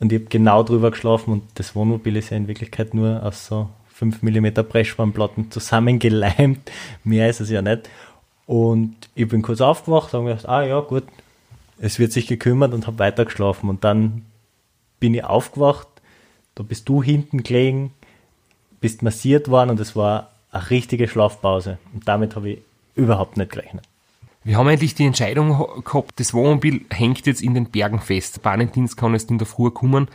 Und 0.01 0.13
ich 0.13 0.21
habe 0.21 0.31
genau 0.31 0.63
drüber 0.63 0.91
geschlafen 0.91 1.33
und 1.33 1.43
das 1.55 1.75
Wohnmobil 1.77 2.17
ist 2.17 2.31
ja 2.31 2.37
in 2.37 2.49
Wirklichkeit 2.49 2.95
nur 2.95 3.23
aus 3.23 3.47
so 3.47 3.69
5 3.95 4.23
mm 4.23 4.47
Pressspanplatten 4.67 5.51
zusammengeleimt. 5.51 6.71
Mehr 7.05 7.29
ist 7.29 7.41
es 7.41 7.51
ja 7.51 7.61
nicht. 7.61 7.89
Und 8.47 8.97
ich 9.15 9.29
bin 9.29 9.43
kurz 9.43 9.61
aufgewacht, 9.61 10.13
mir 10.15 10.25
gedacht, 10.25 10.49
ah 10.49 10.65
ja, 10.65 10.81
gut, 10.81 11.05
es 11.79 11.99
wird 11.99 12.13
sich 12.13 12.27
gekümmert 12.27 12.73
und 12.73 12.87
habe 12.87 12.99
weiter 12.99 13.27
geschlafen. 13.27 13.69
Und 13.69 13.85
dann 13.85 14.25
bin 14.99 15.15
ich 15.15 15.23
aufgewacht, 15.23 15.87
da 16.55 16.63
bist 16.63 16.89
du 16.89 17.03
hinten 17.03 17.43
gelegen, 17.43 17.93
bist 18.81 19.03
massiert 19.03 19.49
worden 19.49 19.71
und 19.71 19.81
es 19.81 19.95
war 19.95 20.31
eine 20.51 20.71
richtige 20.71 21.09
Schlafpause. 21.09 21.79
Und 21.93 22.09
damit 22.09 22.37
habe 22.37 22.51
ich 22.51 22.59
überhaupt 22.95 23.37
nicht 23.37 23.53
gerechnet. 23.53 23.85
Wir 24.43 24.57
haben 24.57 24.69
eigentlich 24.69 24.95
die 24.95 25.05
Entscheidung 25.05 25.83
gehabt, 25.85 26.19
das 26.19 26.33
Wohnmobil 26.33 26.87
hängt 26.91 27.27
jetzt 27.27 27.43
in 27.43 27.53
den 27.53 27.71
Bergen 27.71 28.01
fest. 28.01 28.43
Bahnendienst 28.43 28.97
kann 28.97 29.13
jetzt 29.13 29.31
in 29.31 29.37
der 29.37 29.47
Früh 29.47 29.71
kommen 29.71 30.09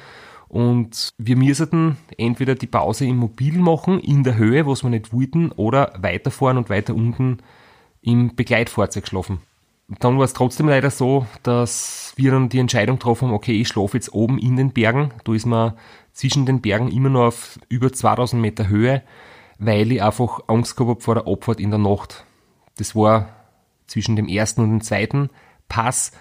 und 0.48 1.10
wir 1.18 1.36
müssten 1.36 1.98
entweder 2.18 2.56
die 2.56 2.66
Pause 2.66 3.06
im 3.06 3.18
Mobil 3.18 3.60
machen, 3.60 4.00
in 4.00 4.24
der 4.24 4.36
Höhe, 4.36 4.66
was 4.66 4.84
wir 4.84 4.90
nicht 4.90 5.14
wollten, 5.14 5.52
oder 5.52 5.94
weiterfahren 6.00 6.58
und 6.58 6.70
weiter 6.70 6.96
unten 6.96 7.38
im 8.02 8.36
Begleitfahrzeug 8.36 9.08
schlafen. 9.08 9.40
Dann 10.00 10.18
war 10.18 10.26
es 10.26 10.34
trotzdem 10.34 10.70
leider 10.70 10.90
so, 10.90 11.28
dass 11.44 12.14
wir 12.16 12.32
dann 12.32 12.50
die 12.50 12.60
Entscheidung 12.60 12.98
getroffen 12.98 13.28
haben, 13.28 13.36
okay, 13.36 13.60
ich 13.60 13.68
schlafe 13.68 13.98
jetzt 13.98 14.12
oben 14.14 14.40
in 14.40 14.56
den 14.56 14.72
Bergen. 14.72 15.12
Da 15.24 15.34
ist 15.34 15.46
man 15.46 15.74
zwischen 16.14 16.48
den 16.48 16.62
Bergen 16.62 16.90
immer 16.92 17.10
noch 17.10 17.26
auf 17.26 17.60
über 17.70 17.94
2000 17.94 18.42
Meter 18.42 18.68
Höhe, 18.68 19.04
weil 19.60 19.92
ich 19.92 20.02
einfach 20.02 20.40
Angst 20.48 20.76
gehabt 20.76 20.90
habe 20.90 21.02
vor 21.02 21.16
der 21.16 21.28
Abfahrt 21.28 21.60
in 21.60 21.70
der 21.70 21.80
Nacht. 21.80 22.26
Das 22.78 22.96
war 22.96 23.35
zwischen 23.88 24.16
dem 24.16 24.28
ersten 24.28 24.62
und 24.62 24.70
dem 24.70 24.82
zweiten 24.82 25.30
Pass. 25.68 26.12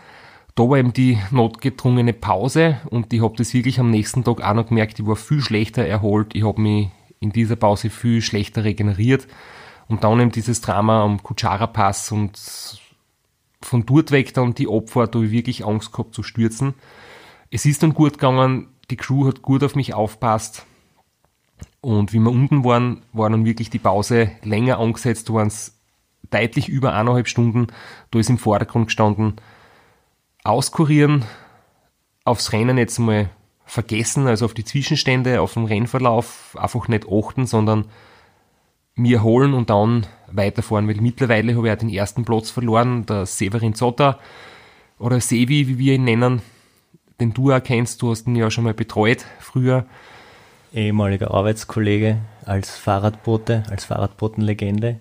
Da 0.54 0.62
war 0.64 0.78
eben 0.78 0.92
die 0.92 1.18
notgedrungene 1.30 2.12
Pause 2.12 2.80
und 2.90 3.12
ich 3.12 3.22
habe 3.22 3.36
das 3.36 3.54
wirklich 3.54 3.80
am 3.80 3.90
nächsten 3.90 4.22
Tag 4.22 4.40
auch 4.40 4.54
noch 4.54 4.68
gemerkt, 4.68 5.00
ich 5.00 5.06
war 5.06 5.16
viel 5.16 5.40
schlechter 5.40 5.84
erholt, 5.84 6.34
ich 6.34 6.44
habe 6.44 6.60
mich 6.60 6.90
in 7.18 7.32
dieser 7.32 7.56
Pause 7.56 7.90
viel 7.90 8.22
schlechter 8.22 8.62
regeneriert 8.62 9.26
und 9.88 10.04
dann 10.04 10.20
eben 10.20 10.30
dieses 10.30 10.60
Drama 10.60 11.02
am 11.02 11.22
Kutschara-Pass 11.22 12.12
und 12.12 12.38
von 13.62 13.86
dort 13.86 14.12
weg 14.12 14.32
dann 14.34 14.54
die 14.54 14.68
Abfahrt, 14.68 15.14
da 15.14 15.18
habe 15.18 15.26
ich 15.26 15.32
wirklich 15.32 15.64
Angst 15.64 15.90
gehabt 15.90 16.14
zu 16.14 16.22
stürzen. 16.22 16.74
Es 17.50 17.66
ist 17.66 17.82
dann 17.82 17.94
gut 17.94 18.14
gegangen, 18.14 18.68
die 18.90 18.96
Crew 18.96 19.26
hat 19.26 19.42
gut 19.42 19.64
auf 19.64 19.74
mich 19.74 19.94
aufpasst 19.94 20.66
und 21.84 22.12
wie 22.12 22.18
wir 22.18 22.30
unten 22.30 22.64
waren, 22.64 23.02
war 23.12 23.28
dann 23.28 23.44
wirklich 23.44 23.70
die 23.70 23.78
Pause 23.78 24.30
länger 24.42 24.78
angesetzt, 24.78 25.32
waren 25.32 25.48
es 25.48 25.73
deutlich 26.34 26.68
über 26.68 26.94
eineinhalb 26.94 27.28
Stunden. 27.28 27.68
Da 28.10 28.18
ist 28.18 28.30
im 28.30 28.38
Vordergrund 28.38 28.86
gestanden, 28.86 29.36
auskurieren, 30.42 31.24
aufs 32.24 32.52
Rennen 32.52 32.78
jetzt 32.78 32.98
mal 32.98 33.30
vergessen, 33.64 34.26
also 34.26 34.44
auf 34.44 34.54
die 34.54 34.64
Zwischenstände, 34.64 35.40
auf 35.40 35.54
den 35.54 35.64
Rennverlauf 35.64 36.56
einfach 36.60 36.88
nicht 36.88 37.06
achten, 37.10 37.46
sondern 37.46 37.86
mir 38.94 39.22
holen 39.22 39.54
und 39.54 39.70
dann 39.70 40.06
weiterfahren, 40.30 40.86
weil 40.88 40.96
mittlerweile 40.96 41.56
habe 41.56 41.68
ich 41.68 41.72
auch 41.74 41.78
den 41.78 41.88
ersten 41.88 42.24
Platz 42.24 42.50
verloren, 42.50 43.06
der 43.06 43.26
Severin 43.26 43.74
Zotter 43.74 44.18
oder 44.98 45.20
Sevi, 45.20 45.66
wie 45.68 45.78
wir 45.78 45.94
ihn 45.94 46.04
nennen, 46.04 46.42
den 47.20 47.34
du 47.34 47.52
auch 47.52 47.62
kennst, 47.62 48.02
du 48.02 48.10
hast 48.10 48.26
ihn 48.26 48.36
ja 48.36 48.50
schon 48.50 48.64
mal 48.64 48.74
betreut 48.74 49.24
früher. 49.40 49.86
Ehemaliger 50.72 51.32
Arbeitskollege 51.32 52.18
als 52.44 52.76
Fahrradbote, 52.76 53.64
als 53.70 53.84
Fahrradbotenlegende. 53.84 55.00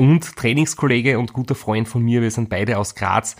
Und 0.00 0.34
Trainingskollege 0.34 1.18
und 1.18 1.34
guter 1.34 1.54
Freund 1.54 1.86
von 1.86 2.02
mir, 2.02 2.22
wir 2.22 2.30
sind 2.30 2.48
beide 2.48 2.78
aus 2.78 2.94
Graz. 2.94 3.36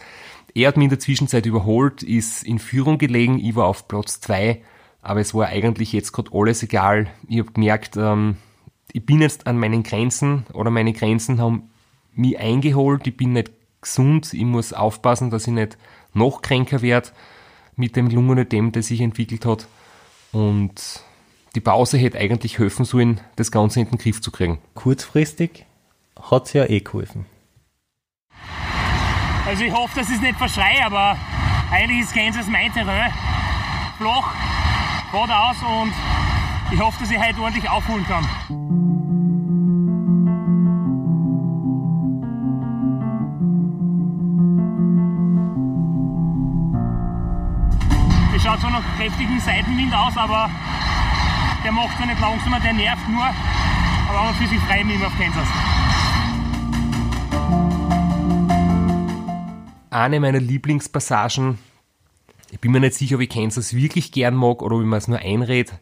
Er 0.55 0.69
hat 0.69 0.77
mich 0.77 0.85
in 0.85 0.91
der 0.91 0.99
Zwischenzeit 0.99 1.47
überholt, 1.47 2.03
ist 2.03 2.43
in 2.43 2.59
Führung 2.59 2.99
gelegen, 2.99 3.39
ich 3.39 3.57
war 3.57 3.65
auf 3.65 3.89
Platz 3.89 4.21
zwei, 4.21 4.61
aber 5.01 5.21
es 5.21 5.33
war 5.33 5.47
eigentlich 5.47 5.95
jetzt 5.95 6.13
gerade 6.13 6.31
alles 6.35 6.63
egal. 6.63 7.07
Ich 7.29 7.39
habe 7.39 7.53
gemerkt, 7.53 7.97
ähm, 7.97 8.37
ich 8.93 9.07
bin 9.07 9.23
jetzt 9.23 9.47
an 9.47 9.59
meinen 9.59 9.83
Grenzen 9.85 10.45
oder 10.53 10.71
meine 10.71 10.93
Grenzen 10.93 11.41
haben 11.41 11.71
mich 12.13 12.39
eingeholt, 12.39 13.07
ich 13.07 13.17
bin 13.17 13.33
nicht 13.33 13.53
gesund, 13.81 14.35
ich 14.35 14.45
muss 14.45 14.75
aufpassen, 14.75 15.31
dass 15.31 15.47
ich 15.47 15.55
nicht 15.55 15.79
noch 16.13 16.43
kränker 16.43 16.83
werde 16.83 17.09
mit 17.75 17.97
dem 17.97 18.11
Lungenödem, 18.11 18.71
das 18.73 18.89
sich 18.89 19.01
entwickelt 19.01 19.47
hat 19.47 19.67
und 20.33 20.75
die 21.55 21.61
Pause 21.61 21.97
hätte 21.97 22.19
eigentlich 22.19 22.59
helfen 22.59 22.85
sollen, 22.85 23.23
das 23.37 23.51
Ganze 23.51 23.81
in 23.81 23.89
den 23.89 23.97
Griff 23.97 24.21
zu 24.21 24.31
kriegen. 24.31 24.59
Kurzfristig 24.75 25.65
hat 26.31 26.47
es 26.47 26.53
ja 26.53 26.65
eh 26.65 26.81
geholfen. 26.81 27.27
Also 29.47 29.65
ich 29.65 29.73
hoffe, 29.73 29.99
dass 29.99 30.09
ich 30.09 30.17
es 30.17 30.21
nicht 30.21 30.39
verschreie, 30.39 30.85
aber 30.85 31.17
eigentlich 31.71 32.01
ist 32.01 32.15
Kansas 32.15 32.47
mein 32.47 32.73
Terrain. 32.73 33.13
Flach, 33.99 34.35
geradeaus 35.11 35.57
und 35.63 35.93
ich 36.73 36.81
hoffe, 36.81 37.01
dass 37.01 37.11
ich 37.11 37.19
heute 37.19 37.41
ordentlich 37.41 37.69
aufholen 37.69 38.07
kann. 38.07 38.25
Es 48.35 48.43
schaut 48.43 48.61
zwar 48.61 48.71
nach 48.71 48.83
kräftigem 48.97 49.41
Seitenwind 49.41 49.95
aus, 49.95 50.17
aber 50.17 50.49
der 51.65 51.73
macht 51.73 51.97
zwar 51.97 52.07
nicht 52.07 52.21
langsamer, 52.21 52.61
der 52.61 52.73
nervt 52.73 53.09
nur. 53.09 53.27
Aber 54.09 54.29
und 54.29 54.37
für 54.37 54.47
sich 54.47 54.59
freue 54.61 54.81
ich 54.81 54.95
immer 54.95 55.07
auf 55.09 55.19
Kansas. 55.19 55.49
Eine 59.91 60.21
meiner 60.21 60.41
Lieblingspassagen. 60.41 61.59
Ich 62.51 62.61
bin 62.61 62.73
mir 62.73 62.81
nicht 62.81 62.95
sicher, 62.95 63.17
ob 63.17 63.23
ich 63.23 63.29
Kansas 63.29 63.75
wirklich 63.75 64.13
gern 64.13 64.35
mag 64.35 64.63
oder 64.63 64.77
ob 64.77 64.83
ich 64.83 64.89
mir 64.89 64.97
es 64.97 65.09
nur 65.09 65.19
einrede 65.19 65.73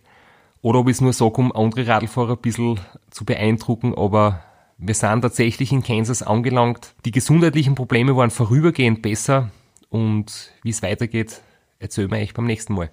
oder 0.60 0.80
ob 0.80 0.88
ich 0.88 0.96
es 0.96 1.00
nur 1.00 1.12
sage, 1.12 1.36
um 1.36 1.52
andere 1.52 1.86
Radlfahrer 1.86 2.32
ein 2.32 2.42
bisschen 2.42 2.80
zu 3.10 3.24
beeindrucken, 3.24 3.94
aber 3.96 4.42
wir 4.76 4.94
sind 4.94 5.22
tatsächlich 5.22 5.72
in 5.72 5.82
Kansas 5.82 6.22
angelangt. 6.22 6.94
Die 7.04 7.10
gesundheitlichen 7.10 7.74
Probleme 7.74 8.16
waren 8.16 8.30
vorübergehend 8.30 9.02
besser 9.02 9.50
und 9.88 10.52
wie 10.62 10.70
es 10.70 10.82
weitergeht, 10.82 11.42
erzählen 11.78 12.10
wir 12.10 12.18
euch 12.18 12.34
beim 12.34 12.46
nächsten 12.46 12.74
Mal. 12.74 12.90